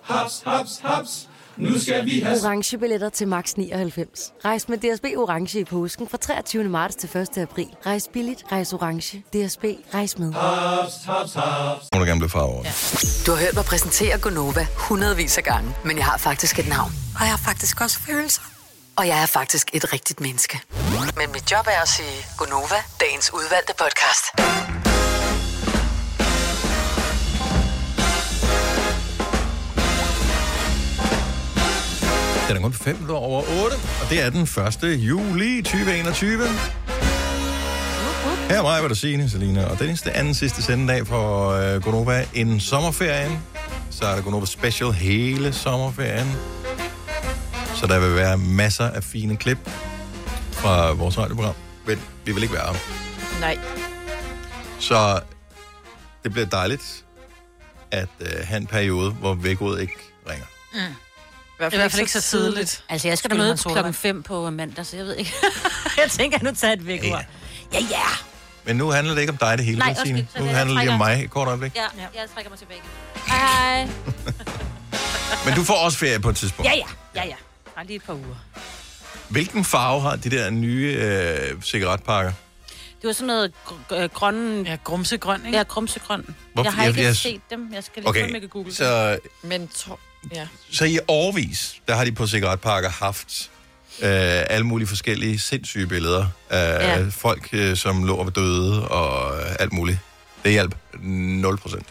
[0.02, 1.30] Haps, haps, haps.
[1.60, 2.38] Nu skal vi have...
[2.46, 4.34] Orange billetter til max 99.
[4.46, 6.64] Rejs med DSB Orange i påsken fra 23.
[6.64, 7.38] marts til 1.
[7.38, 7.68] april.
[7.86, 9.18] Rejs billigt, rejs orange.
[9.18, 10.34] DSB, rejs med.
[10.34, 11.86] Haps, haps, haps.
[11.94, 13.24] Må du gerne blive det.
[13.26, 16.92] Du har hørt mig præsentere Gonova hundredvis af gange, men jeg har faktisk et navn.
[17.16, 18.42] Og jeg har faktisk også følelser.
[18.96, 20.62] Og jeg er faktisk et rigtigt menneske.
[21.18, 24.24] Men mit job er at sige Gonova, dagens udvalgte podcast.
[32.50, 34.84] Den er kun 5 minutter over 8, og det er den 1.
[34.84, 36.48] juli 2021.
[38.50, 41.82] Her er mig, hvad du siger, Selina, og den er anden sidste sendedag for øh,
[41.84, 43.40] Gonova inden sommerferien.
[43.92, 46.28] Så er der Gonova Special hele sommerferien.
[47.76, 49.70] Så der vil være masser af fine klip
[50.52, 51.56] fra vores radioprogram.
[51.88, 52.80] Men vi vil ikke være her.
[53.40, 53.58] Nej.
[54.80, 55.20] Så
[56.24, 57.06] det bliver dejligt
[57.92, 59.98] at øh, have en periode, hvor vækkeordet ikke
[60.30, 60.46] ringer.
[60.74, 61.09] Mm.
[61.60, 62.84] I hvert I hvert fald ikke så tidligt.
[62.90, 65.34] Altså, jeg skal da møde klokken 5 på mandag, så jeg ved ikke.
[66.04, 67.10] jeg tænker, at nu tager et væk ja.
[67.74, 68.00] ja, ja.
[68.66, 70.20] Men nu handler det ikke om dig det hele, Nej, vel, Signe.
[70.20, 71.76] undskyld, så Nu det- jeg handler det lige om mig et kort øjeblik.
[71.76, 71.82] Ja,
[72.16, 72.82] jeg trækker mig tilbage.
[73.28, 73.88] Hej, hej.
[75.46, 76.72] Men du får også ferie på et tidspunkt.
[76.72, 76.86] Ja, ja,
[77.16, 77.36] ja, ja.
[77.76, 78.36] Bare lige et par uger.
[79.30, 82.32] Hvilken farve har de der nye øh, cigaretpakker?
[83.02, 84.66] Det var sådan noget gr- øh, grøn...
[84.66, 85.58] Ja, grumsegrøn, ikke?
[85.58, 86.36] Ja, grumsegrøn.
[86.54, 87.70] Hvor- Jeg har jeg- ikke jeg- set dem.
[87.74, 88.32] Jeg skal lige Okay, okay.
[88.32, 88.74] med Google.
[88.76, 90.00] så, Men to...
[90.36, 90.48] ja.
[90.72, 93.50] så i årvis, der har de på cigaretpakker haft
[94.02, 94.10] øh,
[94.50, 97.06] alle mulige forskellige sindssyge billeder af Ja.
[97.12, 100.00] folk, øh, som lå og var døde og øh, alt muligt.
[100.44, 101.86] Det hjalp 0 procent.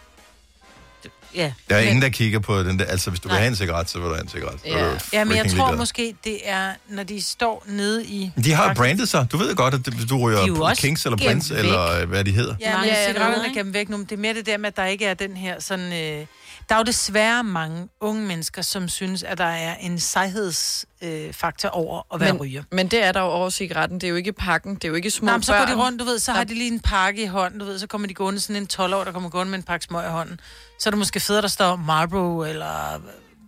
[1.34, 1.52] Ja.
[1.70, 2.84] Der er ingen, der kigger på den der.
[2.84, 3.40] Altså, hvis du vil Nej.
[3.40, 4.60] have en cigaret, så vil du have en cigaret.
[4.64, 5.76] Er Ja, ja men jeg tror ligeglad.
[5.76, 8.30] måske, det er, når de står nede i...
[8.44, 9.26] De har brandet sig.
[9.32, 11.64] Du ved godt, at du er ryger Kings eller Prince, væk.
[11.64, 12.54] eller øh, hvad de hedder.
[12.60, 13.58] Ja, men Mange ja, cigaretterne er ikke?
[13.60, 13.96] gemt væk nu.
[13.96, 15.92] men Det er mere det der med, at der ikke er den her sådan...
[15.92, 16.26] Øh,
[16.68, 21.72] der er jo desværre mange unge mennesker, som synes, at der er en sejhedsfaktor øh,
[21.72, 22.62] over at være men, ryger.
[22.72, 24.00] Men det er der jo over cigaretten.
[24.00, 24.74] Det er jo ikke pakken.
[24.74, 26.44] Det er jo ikke små Nå, men så går de rundt, du ved, så har
[26.44, 28.94] de lige en pakke i hånden, du ved, så kommer de gående sådan en 12
[28.94, 30.40] år, der kommer gående med en pakke smøg i hånden.
[30.80, 33.00] Så er det måske federe, der står Marlboro eller...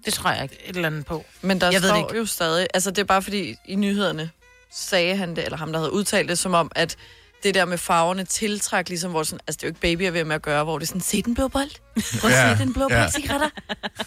[0.05, 0.59] Det tror jeg ikke.
[0.65, 1.25] Et eller andet på.
[1.43, 2.17] Men der Jeg står ikke.
[2.17, 2.67] jo stadig...
[2.75, 4.31] Altså, det er bare fordi i nyhederne
[4.73, 6.97] sagde han det, eller ham, der havde udtalt det, som om, at
[7.43, 10.25] det der med farverne tiltræk, ligesom hvor sådan, altså det er jo ikke babyer ved
[10.25, 11.71] med at gøre, hvor det er sådan, se den blå bold.
[12.21, 13.49] Prøv at Ja, se den blå bold, cigaretter.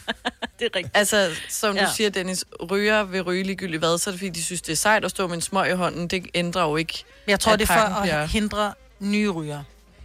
[0.60, 0.90] det er rigtigt.
[0.98, 1.82] Altså, som ja.
[1.82, 1.88] Ja.
[1.88, 4.72] du siger, Dennis, ryger vil ryge ligegyldigt hvad, så er det fordi, de synes, det
[4.72, 6.08] er sejt at stå med en smøg i hånden.
[6.08, 8.74] Det ændrer jo ikke, Men jeg tror, at det er for pakken at bliver- hindre
[9.00, 9.64] nye ryger.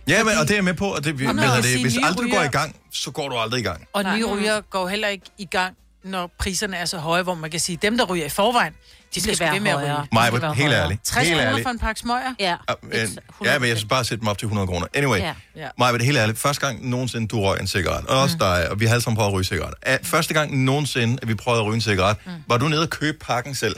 [0.09, 2.26] Ja, men, og det er jeg med på, og det, Og jeg det, hvis aldrig
[2.26, 3.87] du går i ryger- gang, så går du aldrig i gang.
[3.93, 7.51] Og nye ryger går heller ikke i gang, når priserne er så høje, hvor man
[7.51, 8.74] kan sige, dem, der ryger i forvejen,
[9.15, 10.07] de skal, skal være højere.
[10.13, 10.83] Maja, helt højere.
[10.85, 11.05] ærligt.
[11.05, 11.65] 60 Helt kroner ærligt.
[11.67, 12.35] for en pakke smøger?
[12.41, 12.57] Ja.
[12.69, 14.87] Ja, men, ja, men jeg skal bare sætte dem op til 100 kroner.
[14.95, 15.33] Anyway, Ja.
[15.57, 15.69] ja.
[15.79, 16.39] Maja, det helt ærligt.
[16.39, 19.17] Første gang nogensinde, du røg en cigaret, og også dig, og vi har alle sammen
[19.17, 19.75] prøvet at ryge cigaret.
[20.07, 22.17] Første gang nogensinde, at vi prøvede at ryge en cigaret,
[22.49, 23.77] var du nede og købe pakken selv?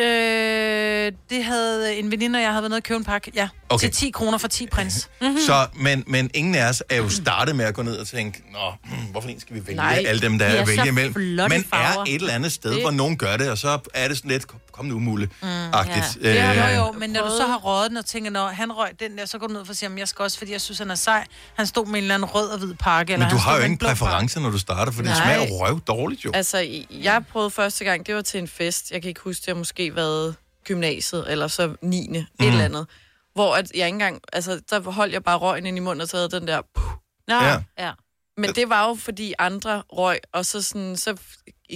[0.00, 3.30] Øh, det havde en veninde, og jeg havde været nede og købe en pakke.
[3.34, 3.86] Ja, Okay.
[3.88, 5.08] til 10 kroner for 10 prins.
[5.20, 5.38] Mm-hmm.
[5.46, 8.42] Så, men, men ingen af os er jo startet med at gå ned og tænke,
[8.52, 10.68] Nå, hmm, hvorfor en skal vi vælge Nej, alle dem, der de er er at
[10.68, 11.14] vælge imellem?
[11.50, 12.00] Men farver.
[12.00, 14.30] er et eller andet sted, Det- hvor nogen gør det, og så er det sådan
[14.30, 16.18] lidt, kom nu muligt, mm, agtigt.
[16.22, 18.46] Ja, ja, Øh, jo, jo, men når du så har røget den og tænker, når
[18.48, 20.52] han røg den der, så går du ned og siger, at jeg skal også, fordi
[20.52, 21.24] jeg synes, han er sej.
[21.56, 23.12] Han stod med en eller anden rød og hvid pakke.
[23.12, 25.54] eller men du han har jo ingen præference, når du starter, for det smager jo
[25.66, 26.30] røv dårligt jo.
[26.34, 28.90] Altså, jeg prøvede første gang, det var til en fest.
[28.90, 29.54] Jeg kan ikke huske, det har
[29.90, 32.08] måske været gymnasiet, eller så 9.
[32.08, 32.14] Mm.
[32.14, 32.48] et Mhm.
[32.48, 32.86] eller andet.
[33.34, 36.08] Hvor at jeg ikke engang, altså, der holdt jeg bare røgen ind i munden og
[36.08, 36.62] taget den der...
[36.74, 36.84] Puh.
[37.28, 37.62] Nå, Ja.
[37.78, 37.92] ja.
[38.36, 41.16] Men det var jo, fordi andre røg, og så, sådan, så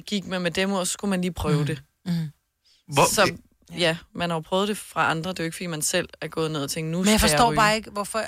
[0.07, 1.83] gik man med dem, og så skulle man lige prøve det.
[2.93, 3.33] Hvor, Så
[3.79, 5.31] ja, man har jo prøvet det fra andre.
[5.31, 7.21] Det er jo ikke, fordi man selv er gået ned og tænkt, nu Men jeg
[7.21, 7.57] forstår ryge.
[7.57, 8.23] bare ikke, hvorfor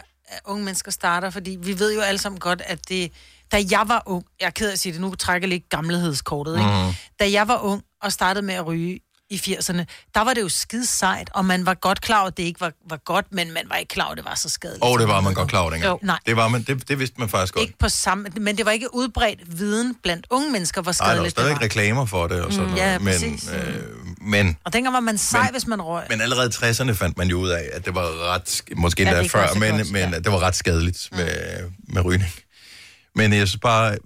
[0.44, 3.12] unge mennesker starter, fordi vi ved jo alle sammen godt, at det...
[3.52, 5.68] Da jeg var ung, jeg er ked af at sige det, nu trækker jeg lidt
[5.68, 6.68] gammelhedskortet, ikke?
[6.84, 6.94] Mhm.
[7.20, 9.00] Da jeg var ung og startede med at ryge
[9.30, 12.36] i 80'erne, der var det jo skide sejt, og man var godt klar over, at
[12.36, 14.48] det ikke var, var godt, men man var ikke klar over, at det var så
[14.48, 14.82] skadeligt.
[14.84, 15.90] Og det var man godt klar over dengang.
[15.92, 15.98] Jo.
[16.06, 16.18] Nej.
[16.26, 17.62] Det, var man, det, det vidste man faktisk godt.
[17.62, 21.12] Ikke på samme, men det var ikke udbredt viden blandt unge mennesker, hvor der var
[21.12, 21.62] skadeligt det stadigvæk var.
[21.64, 22.92] reklamer for det og sådan Mm, noget.
[22.92, 23.84] ja, men, øh,
[24.20, 26.04] men, Og dengang var man sej, Men- hvis man røg.
[26.10, 29.02] men allerede i 60'erne fandt man jo ud af, at det var ret, sk- måske
[29.02, 30.18] Ja, endda ikke før, men, godt, men ja.
[30.18, 31.30] det var ret skadeligt med,
[31.88, 32.32] med rygning.
[33.14, 33.96] Men jeg synes bare,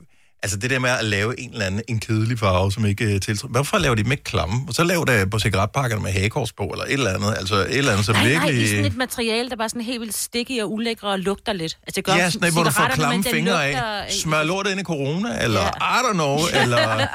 [0.45, 3.11] altså det der med at lave en eller anden en kedelig farve, som ikke uh,
[3.21, 3.49] tiltrækker.
[3.49, 4.55] Hvorfor laver de dem ikke klamme?
[4.69, 7.35] Og så lav det på cigaretpakkerne med hagekors på, eller et eller andet.
[7.39, 8.63] Altså et eller andet, som Nej, nej, virkelig...
[8.65, 11.79] i sådan et materiale, der bare sådan helt vildt sticky og ulækre og lugter lidt.
[11.83, 14.05] Altså, det gør Ja, sådan hvor du får klamme men fingre lugter, af.
[14.05, 17.07] øh, Smør lortet ind i corona, eller I don't know, eller...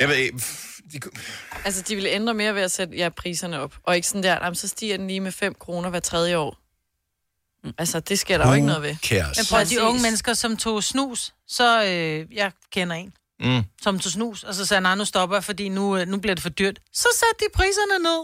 [0.00, 0.38] Jeg ved, ikke,
[0.92, 1.00] de,
[1.64, 3.74] Altså, de ville ændre mere ved at sætte ja, priserne op.
[3.86, 6.56] Og ikke sådan der, jamen, så stiger den lige med 5 kroner hver tredje år.
[7.78, 8.96] Altså, det sker der jo ikke noget ved.
[8.96, 9.38] cares?
[9.38, 13.62] Men prøv at de unge mennesker, som tog snus, så øh, jeg kender en, Mm.
[13.82, 16.18] som tog snus, og så sagde han, nej, nu stopper jeg, fordi nu, øh, nu
[16.20, 16.78] bliver det for dyrt.
[16.92, 18.20] Så satte de priserne ned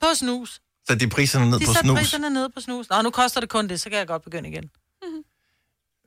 [0.00, 0.60] på snus.
[0.88, 1.98] Så de priserne ned De på satte snus.
[1.98, 2.88] priserne ned på snus.
[2.90, 4.70] Nå, nu koster det kun det, så kan jeg godt begynde igen.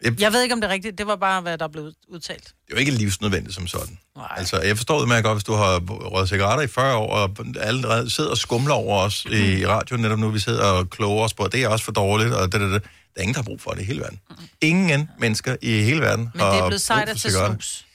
[0.06, 0.20] Yep.
[0.22, 0.97] Jeg ved ikke, om det er rigtigt.
[0.97, 2.43] Det var bare, hvad der blev udtalt.
[2.43, 3.97] Det er jo ikke livsnødvendigt som sådan.
[4.16, 4.28] Nej.
[4.38, 7.30] Altså, jeg forstår det med godt, hvis du har røget cigaretter i 40 år, og
[7.60, 9.32] allerede sidder og skumler over os Mm.
[9.34, 12.34] i radioen netop nu, vi sidder og kloger os på, det er også for dårligt,
[12.34, 12.84] og det, det, det.
[12.84, 14.20] Der er ingen, der har brug for det i hele verden.
[14.62, 17.86] Ingen mennesker i hele verden Men det er har blevet sejt at tage snus.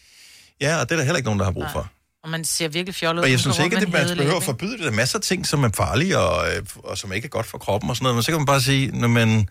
[0.60, 1.88] Ja, og det er der heller ikke nogen, der har brug for.
[2.24, 3.24] Og man ser virkelig fjollet ud.
[3.24, 4.80] Og jeg synes ikke, at man behøver hædelæbe, at forbyde det.
[4.80, 7.46] Der er masser af ting, som er farlige og, øh, og som ikke er godt
[7.46, 8.16] for kroppen og sådan noget.
[8.16, 9.48] Men så kan man bare sige, når man,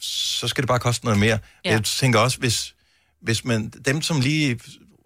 [0.00, 1.38] så skal det bare koste noget mere.
[1.64, 1.70] Ja.
[1.70, 1.74] Ja.
[1.74, 2.74] Jeg tænker også, hvis,
[3.22, 4.60] hvis man, dem, som lige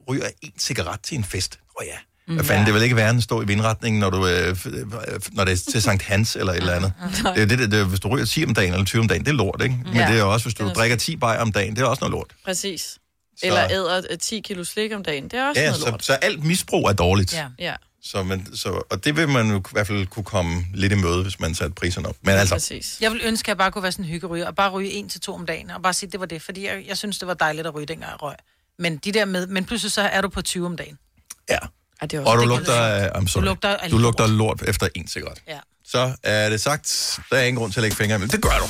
[0.09, 2.45] ryger en cigaret til en fest, åh oh ja, hvad Mm.
[2.45, 4.87] fanden, det vil ikke være, at står i vindretningen, når, du, øh, øh,
[5.32, 6.93] når det er til Sankt Hans eller et eller andet.
[7.34, 9.24] Det er det, det, det, hvis du ryger 10 om dagen eller 20 om dagen,
[9.24, 9.76] det er lort, ikke?
[9.84, 10.11] Men Ja.
[10.12, 12.11] det er også, hvis du er drikker 10 bajer om dagen, det er også noget
[12.12, 12.26] lort.
[12.45, 12.99] Præcis.
[13.43, 15.24] Eller æder øh, 10 kilo slik om dagen.
[15.24, 16.05] Det er også Ja, noget så, lort.
[16.05, 17.34] så alt misbrug er dårligt.
[17.34, 17.47] Ja.
[17.59, 17.74] ja.
[18.03, 20.97] Så man, så, og det vil man jo i hvert fald kunne komme lidt i
[20.97, 22.16] møde, hvis man satte priserne op.
[22.22, 22.99] Men altså, Præcis.
[23.01, 25.09] Jeg vil ønske, at jeg bare kunne være sådan en hyggeryger, og bare ryge en
[25.09, 27.18] til to om dagen, og bare sige, at det var det, fordi jeg, jeg synes,
[27.18, 28.34] det var dejligt at ryge, dengang jeg røg.
[28.78, 30.99] Men de der med, men pludselig så er du på 20 om dagen.
[31.51, 31.59] Ja.
[32.01, 34.01] Ej, det er og du det lugter, I'm sorry, Du lugter du lort.
[34.03, 35.38] lugter lort efter en cigaret.
[35.49, 35.59] Ja.
[35.84, 38.30] Så er det sagt, der er ingen grund til at lægge fingre imellem.
[38.30, 38.64] Det gør du.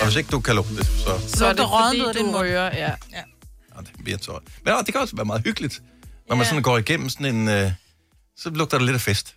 [0.00, 2.36] Og hvis ikke du kan lugte det, så Så er det fordi, du mund.
[2.36, 2.70] ryger, ja.
[2.76, 2.92] ja.
[3.12, 4.38] ja, det bliver så.
[4.64, 5.82] Men ja, det kan også være meget hyggeligt,
[6.28, 7.48] når man sådan går igennem sådan en...
[7.48, 7.72] Øh,
[8.38, 9.34] så lugter det lidt af fest.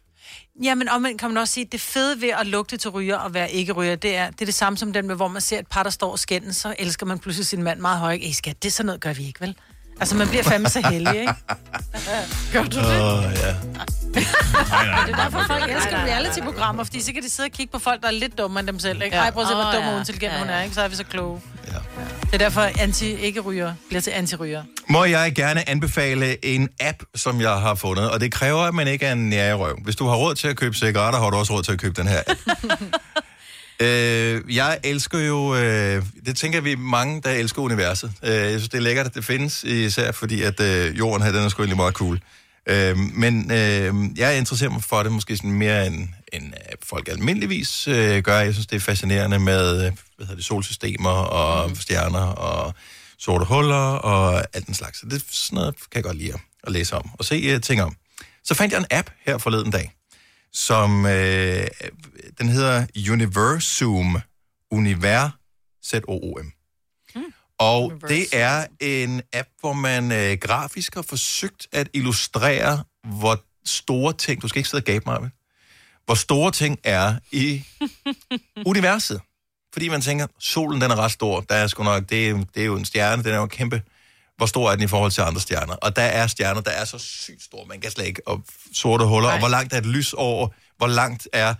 [0.63, 3.17] Ja, men omvendt kan man også sige, at det fede ved at lugte til ryger
[3.17, 5.41] og være ikke ryger, det er, det er det samme som den med, hvor man
[5.41, 8.21] ser et par, der står og skændes, så elsker man pludselig sin mand meget højt.
[8.23, 9.55] Ej, skat, det er sådan noget gør vi ikke, vel?
[10.01, 11.33] Altså, man bliver fandme så heldig, ikke?
[12.53, 13.55] Gør du Åh, oh, ja.
[14.13, 18.01] Det er derfor, folk elsker reality-programmer, fordi så kan de sidde og kigge på folk,
[18.01, 19.15] der er lidt dummere end dem selv, ikke?
[19.15, 19.21] Ja.
[19.21, 19.95] Ej, prøv at se, hvor Åh, dum og ja.
[19.95, 20.53] uintelligent Ja, hun ja.
[20.53, 20.75] er, ikke?
[20.75, 21.41] Så er vi så kloge.
[21.67, 21.73] Ja.
[22.21, 24.63] Det er derfor, anti-ikke-ryger bliver til anti-ryger.
[24.89, 28.87] Må jeg gerne anbefale en app, som jeg har fundet, og det kræver, at man
[28.87, 29.79] ikke er en nærerøv.
[29.83, 32.01] Hvis du har råd til at købe cigaretter, har du også råd til at købe
[32.01, 32.39] den her app.
[33.81, 38.11] øh, jeg elsker jo, øh, det tænker vi mange, der elsker universet.
[38.23, 41.31] Øh, jeg synes, det er lækkert, at det findes, især fordi, at øh, jorden her,
[41.31, 42.19] den er sgu egentlig meget cool.
[42.69, 47.07] Øh, men øh, jeg interesserer mig for det måske sådan mere, end, end øh, folk
[47.07, 48.39] almindeligvis øh, gør.
[48.39, 51.75] Jeg synes, det er fascinerende med øh, hvad hedder det, solsystemer og mm.
[51.75, 52.73] stjerner og
[53.19, 54.99] sorte huller og alt den slags.
[54.99, 57.61] Så det sådan noget kan jeg godt lide at, at læse om og se uh,
[57.61, 57.95] ting om.
[58.43, 59.91] Så fandt jeg en app her forleden dag,
[60.53, 61.67] som øh,
[62.39, 64.21] den hedder Universum.
[64.71, 65.31] Univers,
[65.85, 66.51] Z-O-O-M.
[67.59, 74.13] Og det er en app, hvor man øh, grafisk har forsøgt at illustrere, hvor store
[74.13, 75.29] ting, du skal ikke sidde og gabe mig,
[76.05, 77.63] hvor store ting er i
[78.71, 79.21] universet.
[79.73, 82.61] Fordi man tænker, solen den er ret stor, der er sgu nok, det er, det
[82.61, 83.81] er jo en stjerne, den er jo kæmpe.
[84.41, 85.73] Hvor stor er den i forhold til andre stjerner?
[85.73, 89.05] Og der er stjerner, der er så sygt store, man kan slet ikke, og sorte
[89.05, 89.33] huller, Nej.
[89.33, 91.53] og hvor langt er et lys over, hvor langt er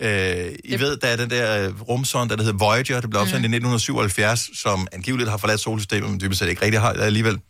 [0.00, 3.40] Øh, I ved, der er den der øh, rumsonde, der hedder Voyager, det blev opsendt
[3.40, 3.52] mm.
[3.52, 7.40] i 1977, som angiveligt har forladt solsystemet, men dybest set ikke rigtig har det alligevel.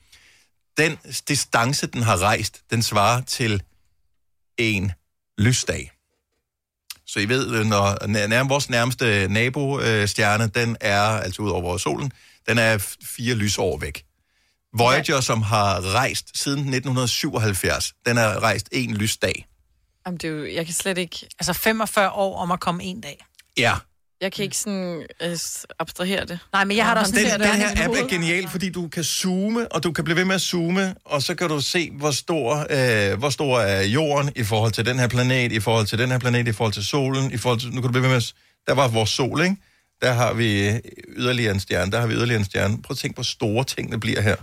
[0.77, 3.63] Den distance, den har rejst, den svarer til
[4.59, 4.93] en
[5.39, 5.91] lysdag.
[7.07, 12.13] Så I ved, øh, når nær, vores nærmeste nabostjerne, den er, altså ud over solen,
[12.49, 14.05] den er fire lysår væk.
[14.79, 19.47] Voyager, som har rejst siden 1977, den har rejst en lysdag.
[20.07, 21.29] Jamen, det er jo, jeg kan slet ikke...
[21.39, 23.25] Altså 45 år om at komme en dag.
[23.59, 23.75] Ja.
[24.21, 25.39] Jeg kan ikke sådan øh,
[25.79, 26.39] abstrahere det.
[26.53, 28.71] Nej, men jeg har da også Den, set den det her app er genial, fordi
[28.71, 31.61] du kan zoome, og du kan blive ved med at zoome, og så kan du
[31.61, 35.61] se, hvor stor, øh, hvor stor er jorden i forhold til den her planet, i
[35.61, 37.69] forhold til den her planet, i forhold til solen, i forhold til...
[37.69, 38.33] Nu kan du blive ved med at...
[38.67, 39.57] Der var vores sol, ikke?
[40.03, 42.83] Der har vi yderligere en stjerne, der har vi yderligere en stjerne.
[42.83, 44.37] Prøv at tænke, hvor store tingene bliver her.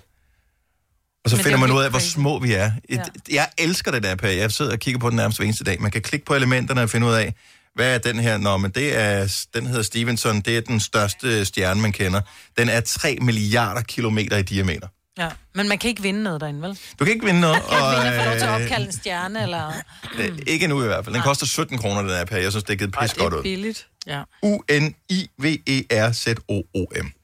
[1.24, 2.72] Og så Men finder er man ud af, hvor små vi er.
[2.90, 3.04] Et, Ja.
[3.36, 4.30] Jeg elsker det der app her.
[4.30, 5.82] Jeg sidder og kigger på den nærmest hver eneste dag.
[5.82, 7.34] Man kan klikke på elementerne og finde ud af,
[7.76, 8.38] hvad er den her?
[8.38, 10.42] Nå, men det er, den hedder Stevenson.
[10.42, 12.22] Det er den største stjerne, man kender.
[12.58, 14.88] Den er 3 milliarder kilometer i diameter.
[15.20, 15.30] Ja.
[15.56, 16.80] Men man kan ikke vinde noget derinde, vel?
[17.00, 17.56] Du kan ikke vinde noget.
[17.64, 19.74] Og, vinde at få lov til at øh, opkalde en stjerne, eller...
[20.20, 21.16] øh, ikke nu i hvert fald.
[21.16, 22.38] Den koster 17 kroner, den app her.
[22.38, 23.44] Jeg synes, det er givet pis godt ud.
[23.44, 23.88] billigt.
[24.08, 24.20] Ja.
[24.20, 25.52] E U-N-I-V-E-R-Z-O-O-M.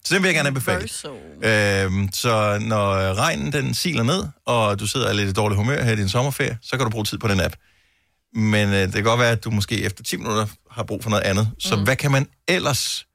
[0.06, 0.90] Så den vil jeg gerne anbefale.
[1.42, 5.84] Øhm, så når regnen den siler ned, og du sidder er lidt i dårlig humør
[5.84, 7.56] her i din sommerferie, så kan du bruge tid på den app.
[8.34, 11.10] Men øh, det kan godt være, at du måske efter 10 minutter har brug for
[11.10, 11.52] noget andet.
[11.60, 11.84] Så mm.
[11.84, 13.06] hvad kan man ellers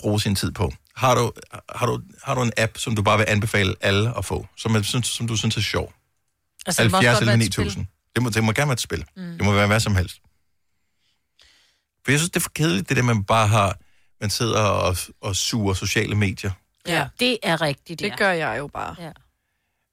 [0.00, 0.72] bruge sin tid på?
[0.98, 1.32] Har du,
[1.68, 4.74] har, du, har du en app, som du bare vil anbefale alle at få, som,
[4.74, 5.92] er, synes, som du synes er sjov?
[6.66, 7.64] Altså, det må også 70 godt være eller et spil.
[7.64, 7.86] 9000.
[8.14, 9.04] Det må, det må gerne være et spil.
[9.16, 9.22] Mm.
[9.22, 10.16] Det må være hvad som helst.
[12.04, 13.78] For jeg synes, det er for kedeligt, det der, man bare har,
[14.20, 16.50] man sidder og, og suger sociale medier.
[16.86, 18.96] Ja, det er rigtigt, Det gør jeg jo bare.
[18.98, 19.10] Ja.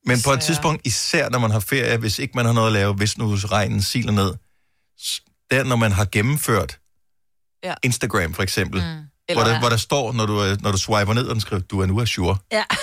[0.05, 2.73] Men på et tidspunkt, især når man har ferie, hvis ikke man har noget at
[2.73, 4.33] lave, hvis nu regnen siler ned,
[5.51, 6.79] der når man har gennemført
[7.63, 7.73] Ja.
[7.83, 9.05] Instagram for eksempel, mm.
[9.33, 11.41] Hvor, Eller- der, hvor der står, når du, er- når du swiper ned, og den
[11.41, 12.37] skriver, du er nu sure.
[12.51, 12.63] Ja.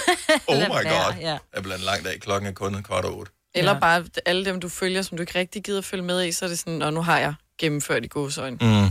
[0.46, 1.14] Oh my god.
[1.20, 1.28] ja.
[1.30, 3.32] Jeg er blandt en lang dag, klokken er kun kvart over otte.
[3.54, 3.78] Eller Ja.
[3.78, 6.48] bare alle dem, du følger, som du ikke rigtig gider følge med i, så er
[6.48, 8.56] det sådan, og nu har jeg gennemført i godsøjne.
[8.60, 8.90] Mm.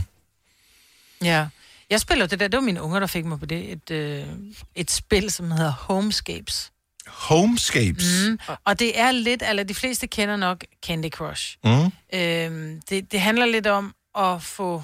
[1.26, 1.46] Ja.
[1.90, 4.26] Jeg spiller det der, det var mine unger, der fik mig på det, et, øh,
[4.74, 6.72] et spil, som hedder Homescapes.
[7.06, 8.04] Homescapes.
[8.28, 8.38] Mm.
[8.64, 11.56] Og det er lidt, eller de fleste kender nok Candy Crush.
[11.64, 11.92] Mm.
[12.14, 14.82] Øhm, det, det handler lidt om at få...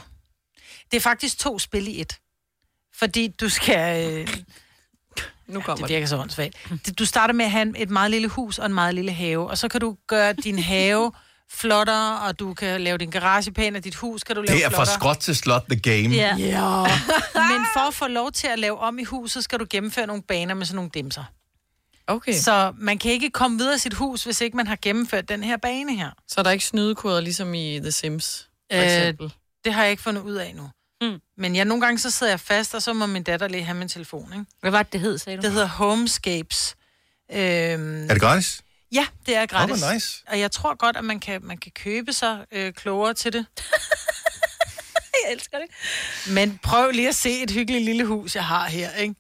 [0.90, 2.18] Det er faktisk to spil i et.
[2.98, 4.14] Fordi du skal...
[4.18, 4.28] Øh,
[5.46, 6.54] Nu kommer det virker så åndssvagt.
[6.98, 9.58] Du starter med at have et meget lille hus og en meget lille have, og
[9.58, 11.12] så kan du gøre din have
[11.50, 14.64] flottere, og du kan lave din garage pæn, og dit hus kan du lave Det
[14.64, 14.94] er fra flottere.
[14.94, 16.14] skråt til slot the game.
[16.14, 16.36] Ja.
[16.36, 16.82] ja.
[17.52, 20.22] Men for at få lov til at lave om i huset, skal du gennemføre nogle
[20.22, 21.24] baner med sådan nogle dimser.
[22.06, 22.32] Okay.
[22.32, 25.28] Så, Så man kan ikke komme videre i sit hus, hvis ikke man har gennemført
[25.28, 26.10] den her bane her.
[26.28, 29.32] så er der ikke snydekoder, ligesom i The Sims, for Øh, eksempel.
[29.64, 30.70] Det har jeg ikke fundet ud af nu.
[31.02, 31.20] Mm.
[31.38, 33.76] Men ja, nogle gange så sidder jeg fast, og så må min datter lige have
[33.76, 34.44] min telefon, ikke?
[34.60, 35.42] Hvad var det, det hed, sagde du?
[35.42, 36.76] Det hedder Homescapes.
[37.32, 38.62] Øhm, Er det gratis?
[38.92, 39.80] ja, det er gratis.
[39.82, 40.22] Hvor nice.
[40.28, 43.46] Og jeg tror godt, at man kan, man kan købe sig øh, klogere til det.
[45.24, 45.66] Jeg elsker det.
[46.34, 49.14] Men prøv lige at se et hyggeligt lille hus, jeg har her, ikke?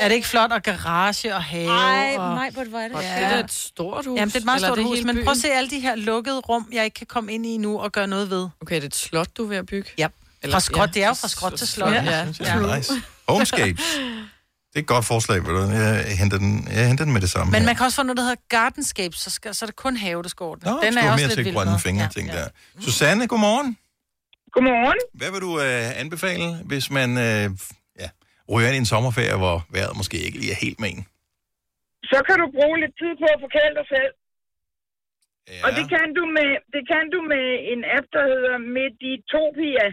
[0.00, 0.52] Er det ikke flot?
[0.52, 1.66] Og garage og have.
[1.68, 2.34] Ej, og...
[2.34, 2.96] nej, hvor er det.
[2.96, 4.16] Og det er et stort hus.
[4.16, 5.24] Jamen, det er et meget Eller stort hus, men byen?
[5.24, 7.80] prøv at se alle de her lukkede rum, jeg ikke kan komme ind i nu
[7.80, 8.48] og gøre noget ved.
[8.62, 9.90] Okay, det er et slot, du er ved at bygge?
[9.98, 10.08] Ja.
[10.50, 11.92] Fra skråt, det er jo fra skråt til slot.
[11.92, 12.00] Ja.
[12.40, 12.92] Er nice.
[13.28, 13.88] Homescapes.
[14.70, 15.62] Det er et godt forslag, ved du.
[15.70, 17.66] Jeg henter den, jeg henter den med det samme Men her.
[17.70, 20.22] man kan også få noget, der hedder gardenscape, så, skal, så er det kun have,
[20.22, 20.70] der skal ordne.
[20.70, 22.46] Nå, Den er også mere lidt til grønne fingre, ting der.
[22.86, 23.68] Susanne, godmorgen.
[24.54, 24.98] Godmorgen.
[25.20, 27.44] Hvad vil du øh, anbefale, hvis man øh,
[28.02, 28.08] ja,
[28.52, 31.02] ryger ind i en sommerferie, hvor vejret måske ikke lige er helt med en?
[32.12, 34.12] Så kan du bruge lidt tid på at forkæle dig selv.
[35.52, 35.60] Ja.
[35.66, 39.86] Og det kan, du med, det kan du med en app, der hedder Meditopia.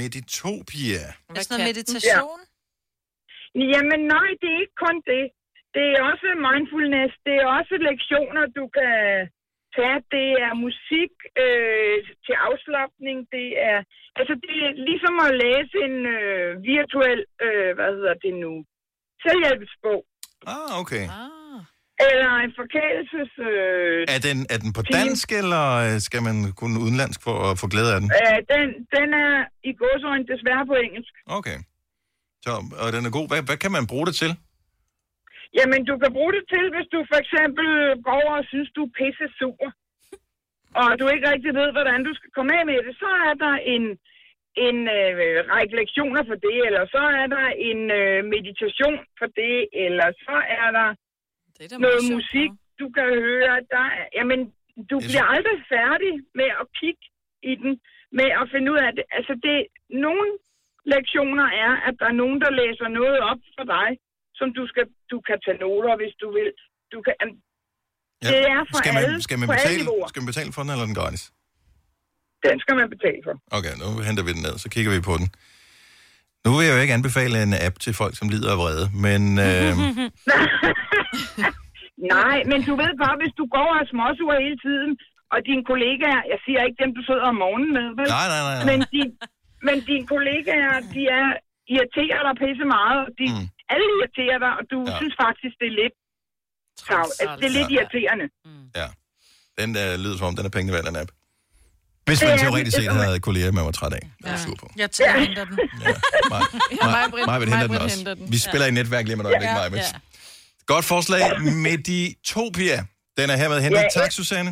[0.00, 1.04] Meditopia.
[1.28, 2.40] Er det sådan noget meditation?
[2.44, 3.70] Ja.
[3.72, 5.24] Jamen nej, det er ikke kun det.
[5.76, 7.12] Det er også mindfulness.
[7.26, 8.96] Det er også lektioner, du kan
[9.76, 9.98] tage.
[10.16, 11.12] Det er musik
[11.44, 13.18] øh, til afslappning.
[13.36, 13.78] Det er,
[14.18, 18.52] altså det er ligesom at læse en øh, virtuel, øh, hvad hedder det nu,
[19.24, 20.00] selvhjælpsbog.
[20.54, 21.04] Ah, okay.
[22.10, 23.30] Eller en forkælelses...
[23.50, 27.54] Øh, Er den, er den på dansk, eller øh, skal man kunne udenlandsk for at
[27.62, 28.10] få glæde af den?
[28.20, 29.32] Øh, den, den er
[29.70, 31.14] i godsøjne desværre på engelsk.
[31.38, 31.58] Okay.
[32.44, 33.26] Så, og den er god.
[33.30, 34.32] Hvad, hvad kan man bruge det til?
[35.58, 37.66] Jamen, du kan bruge det til, hvis du for eksempel
[38.06, 39.62] går over og synes, du er pisse sur,
[40.80, 43.54] og du ikke rigtig ved, hvordan du skal komme af med det, så er der
[43.74, 43.84] en,
[44.66, 45.12] en øh,
[45.54, 50.36] række lektioner for det, eller så er der en øh, meditation for det, eller så
[50.62, 50.88] er der
[51.70, 52.50] det er noget musik,
[52.80, 53.54] du kan høre.
[53.74, 54.40] Der, er- jamen,
[54.90, 57.04] du bliver aldrig færdig med at kigge
[57.50, 57.72] i den,
[58.18, 59.04] med at finde ud af det.
[59.18, 59.56] Altså, det,
[60.06, 60.26] nogle
[60.94, 63.88] lektioner er, at der er nogen, der læser noget op for dig,
[64.38, 66.48] som du, skal, du kan tage noter, hvis du vil.
[66.92, 67.36] Du kan, jamen,
[68.24, 68.28] Ja.
[68.28, 70.06] Det er for skal man, alle, skal man alle betale, niveauer.
[70.12, 71.22] skal man betale for den, eller er den gratis?
[72.48, 73.34] Den skal man betale for.
[73.58, 75.28] Okay, nu henter vi den ned, så kigger vi på den.
[76.44, 79.22] Nu vil jeg jo ikke anbefale en app til folk, som lider af vrede, men
[79.48, 79.70] øh,
[82.16, 84.90] Nej, men du ved godt, hvis du går og er småsur hele tiden,
[85.32, 88.08] og dine kollegaer, jeg siger ikke dem, du sidder om morgenen med, vel?
[88.18, 88.66] Nej, nej, nej, nej.
[88.70, 89.08] Men, din,
[89.68, 91.28] men dine kollegaer, de er
[91.74, 93.46] irriterer dig pisse meget, og de, mm.
[93.72, 94.92] alle irriterer dig, og du ja.
[95.00, 95.96] synes faktisk, det er lidt
[96.82, 97.14] travlt.
[97.22, 97.74] Altså, det er lidt Ja.
[97.76, 98.26] irriterende.
[98.80, 98.88] ja,
[99.60, 101.10] den der lyder som om, den er pengene værd, den app.
[102.06, 104.10] Hvis man teoretisk set havde kolleger, man var træt af.
[104.26, 104.36] Ja.
[104.36, 104.70] Sur på.
[104.76, 105.20] Jeg tager ja.
[105.24, 105.58] henter den.
[106.82, 107.96] Maj-Brit- Maj vil hente den Maj-Brit også.
[107.96, 108.32] henter den.
[108.32, 109.54] Vi spiller i netværk lige med et øjeblik, Ja.
[109.54, 109.78] Maj-Brit.
[109.78, 109.98] Ja.
[110.66, 111.22] Godt forslag.
[111.40, 112.84] Meditopia.
[113.18, 113.78] Den er hermed hentet.
[113.78, 114.00] Ja, ja.
[114.02, 114.50] Tak, Susanne.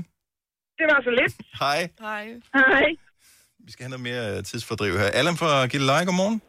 [0.79, 1.35] Det var så lidt.
[1.61, 1.89] Hej.
[2.01, 2.25] Hej.
[2.55, 2.85] Hej.
[3.67, 5.05] Vi skal have noget mere øh, tidsfordriv her.
[5.07, 6.43] Allan fra Gilleleje, godmorgen.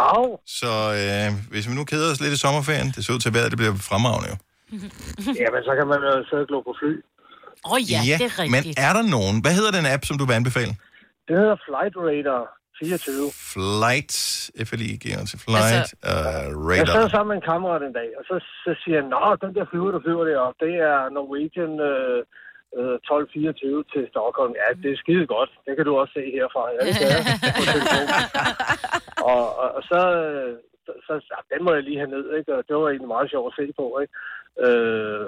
[0.00, 0.38] Dag.
[0.60, 0.70] Så
[1.00, 3.50] øh, hvis vi nu keder os lidt i sommerferien, det ser ud til at vejret,
[3.50, 4.36] det bliver fremragende jo.
[5.42, 6.92] Jamen, så kan man jo sidde og glo på fly.
[7.66, 8.54] Åh oh, ja, det er rigtigt.
[8.54, 9.36] men er der nogen?
[9.44, 10.72] Hvad hedder den app, som du vil anbefale?
[11.26, 12.42] Det hedder Flight Radar
[12.78, 13.30] 24.
[13.54, 14.12] Flight,
[14.70, 17.14] FLIG, altså Flight altså, uh, Jeg sad Radar.
[17.14, 19.90] sammen med en kammerat en dag, og så, så siger han, Nå, den der flyver,
[19.96, 22.20] der flyver derop, det er Norwegian øh,
[22.78, 24.52] øh, 1224 til Stockholm.
[24.62, 25.50] Ja, det er skide godt.
[25.66, 26.62] Det kan du også se herfra.
[26.74, 27.22] Ja, det kan jeg.
[29.34, 30.00] Og, og, og så,
[30.86, 32.50] så, så, ja, den må jeg lige have ned, ikke?
[32.58, 34.14] Og det var egentlig meget sjovt at se på, ikke?
[34.64, 35.26] Øh,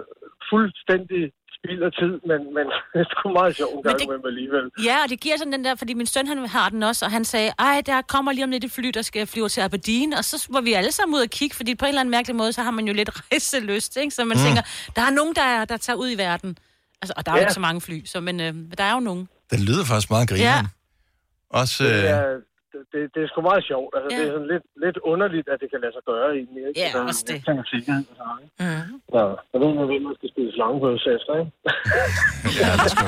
[0.51, 1.22] fuldstændig
[1.65, 4.65] spild af tid, men, men det er sgu meget sjovt en gang det- imellem alligevel.
[4.85, 7.11] Ja, og det giver sådan den der, fordi min søn han har den også, og
[7.11, 10.13] han sagde, ej, der kommer lige om lidt et fly, der skal flyve til Aberdeen,
[10.13, 12.37] og så var vi alle sammen ud og kigge, fordi på en eller anden mærkelig
[12.37, 14.11] måde, så har man jo lidt rejselyst, ikke?
[14.11, 14.43] Så man Mm.
[14.43, 14.63] tænker,
[14.97, 16.59] der er nogen, der, der tager ud i verden.
[17.03, 17.45] Altså, og der er jo Ja.
[17.45, 19.29] ikke så mange fly, så, men øh, der er jo nogen.
[19.51, 20.65] Den lyder faktisk meget grineren.
[20.65, 20.71] Ja.
[21.51, 22.37] Også, Det øh, er,
[22.73, 23.91] det, det, det er sgu meget sjovt.
[23.97, 24.16] Altså, Ja.
[24.19, 26.62] det er sådan lidt, lidt underligt, at det kan lade sig gøre egentlig.
[26.69, 26.81] Ikke?
[26.83, 27.35] Ja, Så, også det.
[27.39, 28.55] Jeg tænker sikkerhed og sådan, ikke?
[28.64, 28.93] Mm.
[29.14, 29.21] Så,
[29.53, 31.53] jeg ved, hvem man skal spise slangepølse efter, ikke?
[32.61, 33.07] ja, det skal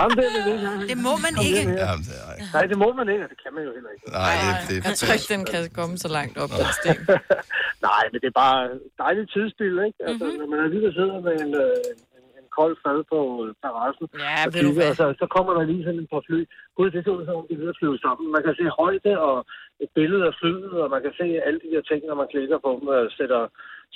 [0.00, 0.74] Ham der, det jeg.
[0.92, 1.62] Det må man ikke.
[1.84, 2.38] ja, det, ej.
[2.56, 4.04] Nej, det må man ikke, og det kan man jo heller ikke.
[4.20, 4.34] Nej,
[4.68, 6.98] det, det, Jeg tror ikke, den kan komme så langt op, den sten.
[7.88, 8.58] Nej, men det er bare
[9.04, 9.98] dejligt tidsspil, ikke?
[10.06, 10.24] Altså, Mhm.
[10.24, 10.40] mm-hmm.
[10.40, 12.13] når man alligevel sidder med en, øh, en,
[12.54, 15.62] en kold fad på øh, terrassen, Ja, og ved kigger, og så, så kommer der
[15.70, 16.40] lige sådan et par fly.
[16.76, 18.24] Gud, det ser ud som om, de er ved at flyve sammen.
[18.36, 19.36] Man kan se højde og
[19.84, 22.58] et billede af flyet, og man kan se alle de der ting, når man klikker
[22.64, 23.42] på dem og sætter,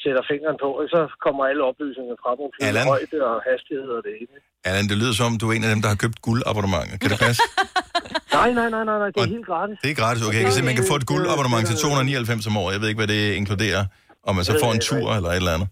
[0.03, 2.87] sætter fingeren på, og så kommer alle oplysninger frem om flyet, Allan?
[2.93, 4.37] højde og hastighed og det ene.
[4.69, 6.97] Allan, det lyder som om, du er en af dem, der har købt guldabonnementer.
[7.03, 7.43] Kan det passe?
[8.39, 9.77] Nej, nej, nej, nej, nej, det er helt gratis.
[9.85, 10.21] Det er gratis.
[10.27, 12.73] Okay, jeg kan se, man kan få et guldabonnement til 299 om året.
[12.75, 13.83] Jeg ved ikke, hvad det inkluderer.
[14.29, 15.69] Om man så får en tur eller et eller andet.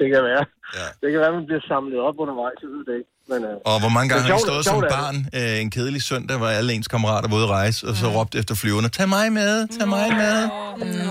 [0.00, 0.44] Det kan være.
[0.78, 0.86] Ja.
[1.00, 3.10] Det kan være, at man bliver samlet op undervejs, jeg ved det ikke.
[3.30, 6.36] Men, øh, Og hvor mange gange har I stået som barn øh, en kedelig søndag,
[6.40, 9.26] hvor alle ens kammerater var ude at rejse, og så råbte efter flyverne, tag mig
[9.40, 10.38] med, tag mig med.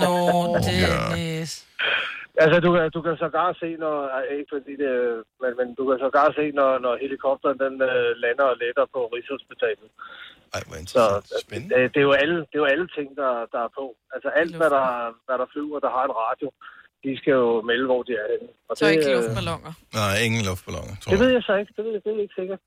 [0.02, 0.14] Nå,
[0.66, 1.52] Dennis.
[2.42, 3.96] Altså, du kan, du kan sågar se, når,
[4.38, 4.92] ikke fordi det,
[5.42, 9.00] men, men du kan sågar se, når, når helikopteren den øh, lander og letter på
[9.14, 9.88] Rigshospitalet.
[10.54, 11.02] Ej, hvor Så
[11.50, 13.86] det, det, er jo alle, det er jo alle ting, der, der er på.
[14.14, 14.88] Altså alt, hvad der,
[15.26, 16.48] hvad der flyver, der har en radio,
[17.06, 18.48] de skal jo melde, hvor de er henne.
[18.70, 19.72] Og Så ikke øh, luftballoner.
[20.00, 21.20] Nej, ingen luftballoner, tror Det jeg.
[21.26, 21.72] ved jeg så ikke.
[21.76, 22.60] Det, ved, jeg- det er ikke sikkert.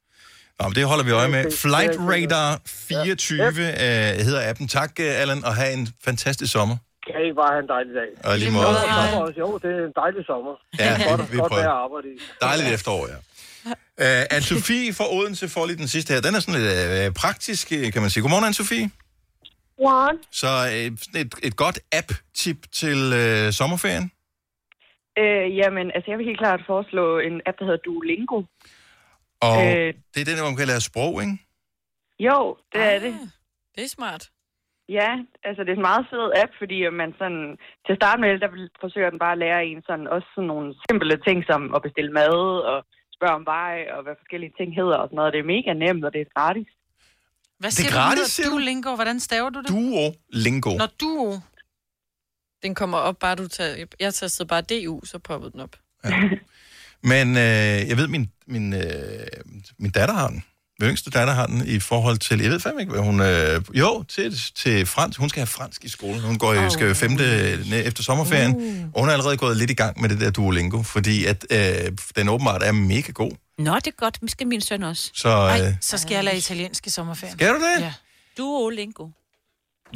[0.59, 1.43] Nå, men det holder vi øje med.
[1.45, 4.67] Det Flight det Radar 24 øh, hedder appen.
[4.67, 6.77] Tak, øh, Allan, og have en fantastisk sommer.
[7.07, 8.09] Kan I ikke bare have en dejlig dag?
[8.29, 8.67] Og lige måde.
[9.41, 10.53] Jo, det er en dejlig sommer.
[10.79, 11.63] Ja, godt, vi godt prøver.
[11.63, 12.15] vejr at arbejde i.
[12.41, 13.17] Dejligt efterår, ja.
[14.05, 16.21] Uh, Anne-Sophie fra Odense får lige den sidste her.
[16.21, 18.21] Den er sådan lidt uh, praktisk, kan man sige.
[18.23, 18.85] Godmorgen, Anne-Sophie.
[19.77, 20.17] Godmorgen.
[20.31, 22.99] Så uh, et, et godt app-tip til
[23.47, 24.11] uh, sommerferien.
[25.21, 28.39] Øh, jamen, altså jeg vil helt klart foreslå en app, der hedder Duolingo.
[29.47, 29.93] Og Øh.
[30.13, 31.37] det er den, hvor man kan lære sprog, ikke?
[32.27, 32.37] Jo,
[32.73, 33.13] det er det.
[33.75, 34.23] Det er smart.
[34.99, 35.09] Ja,
[35.47, 37.43] altså det er en meget fed app, fordi man sådan,
[37.85, 40.47] til at starte med, der vil- forsøger den bare at lære en sådan, også sådan
[40.53, 42.37] nogle simple ting, som at bestille mad
[42.71, 42.77] og
[43.17, 45.33] spørge om vej, og hvad forskellige ting hedder og sådan noget.
[45.33, 46.69] Det er mega nemt, og det er gratis.
[47.61, 48.49] Hvad Det siger er du, gratis, den hedder?
[48.57, 48.91] Duolingo.
[48.99, 49.69] Hvordan staver du det?
[49.75, 50.71] Duolingo.
[50.81, 51.27] Når duo.
[52.63, 53.85] Den kommer op, bare du tager...
[53.99, 55.75] Jeg tastede bare DU, så poppede den op.
[57.03, 58.81] Men øh, jeg ved, min, min, øh,
[59.79, 60.43] min datter har den.
[60.79, 63.21] Min yngste datter har den i forhold til, jeg ved fandme ikke, hvad hun...
[63.21, 65.19] Øh, jo, til, til fransk.
[65.19, 66.21] Hun skal have fransk i skolen.
[66.21, 66.71] Hun går, oh.
[66.71, 67.25] skal jo femte
[67.85, 68.55] efter sommerferien.
[68.55, 68.85] Uh.
[68.93, 71.91] Og hun er allerede gået lidt i gang med det der Duolingo, fordi at øh,
[72.15, 73.31] den åbenbart er mega god.
[73.57, 74.21] Nå, det er godt.
[74.21, 75.11] Det skal min søn også.
[75.13, 77.37] Så, øh, Ej, så skal jeg lære italiensk i sommerferien.
[77.37, 77.81] Skal du det?
[77.81, 77.93] Ja.
[78.37, 79.07] Duolingo.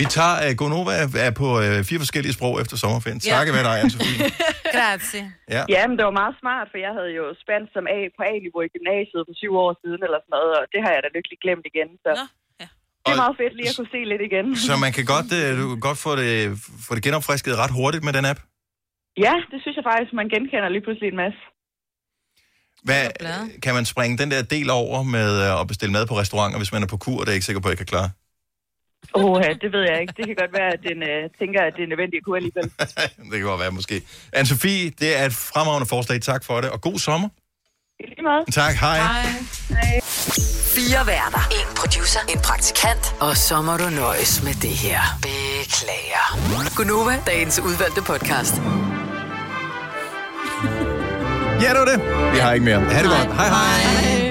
[0.01, 3.19] Vi tager, uh, Gonova er, er på øh, fire forskellige sprog efter sommerferien.
[3.25, 3.29] Ja.
[3.35, 4.19] Takke være dig, Anne-Sophie.
[4.77, 5.25] Grazie.
[5.55, 5.61] Ja.
[5.75, 8.61] ja, men det var meget smart, for jeg havde jo spansk som A på A-niveau
[8.67, 11.37] i gymnasiet for syv år siden eller sådan noget, og det har jeg da lykkelig
[11.45, 11.89] glemt igen.
[12.03, 12.25] Så Nå,
[12.61, 12.67] ja.
[13.03, 14.45] det er meget fedt lige at kunne se lidt igen.
[14.69, 16.33] Så man kan godt, øh, du kan godt få det,
[16.87, 18.39] få det genopfrisket ret hurtigt med den app.
[19.25, 21.41] Ja, det synes jeg faktisk, man genkender lige pludselig en masse.
[22.87, 23.03] Hvad,
[23.65, 25.29] kan man springe den der del over med
[25.61, 27.63] at bestille mad på restauranter, hvis man er på kur, og det er ikke sikker
[27.63, 28.09] på, at jeg kan klare?
[29.15, 30.13] Åh, oh, det ved jeg ikke.
[30.17, 32.63] Det kan godt være, at den øh, tænker, at det er nødvendigt at kunne alligevel.
[33.31, 33.95] Det kan godt være, måske.
[34.37, 36.21] Anne-Sophie, det er et fremragende forslag.
[36.21, 37.29] Tak for det, og god sommer.
[37.99, 38.51] I lige måde.
[38.51, 38.97] Tak, hej.
[38.97, 40.01] Hej.
[40.75, 41.43] Fire værter.
[41.59, 42.19] En producer.
[42.33, 43.15] En praktikant.
[43.19, 44.99] Og så må du nøjes med det her.
[45.21, 46.25] Beklager.
[46.77, 48.55] Gunova, dagens udvalgte podcast.
[51.63, 51.99] Ja, det var det.
[52.33, 52.79] Vi har ikke mere.
[52.79, 53.35] Ha' det godt.
[53.35, 54.11] Hej, hej.
[54.11, 54.22] hej.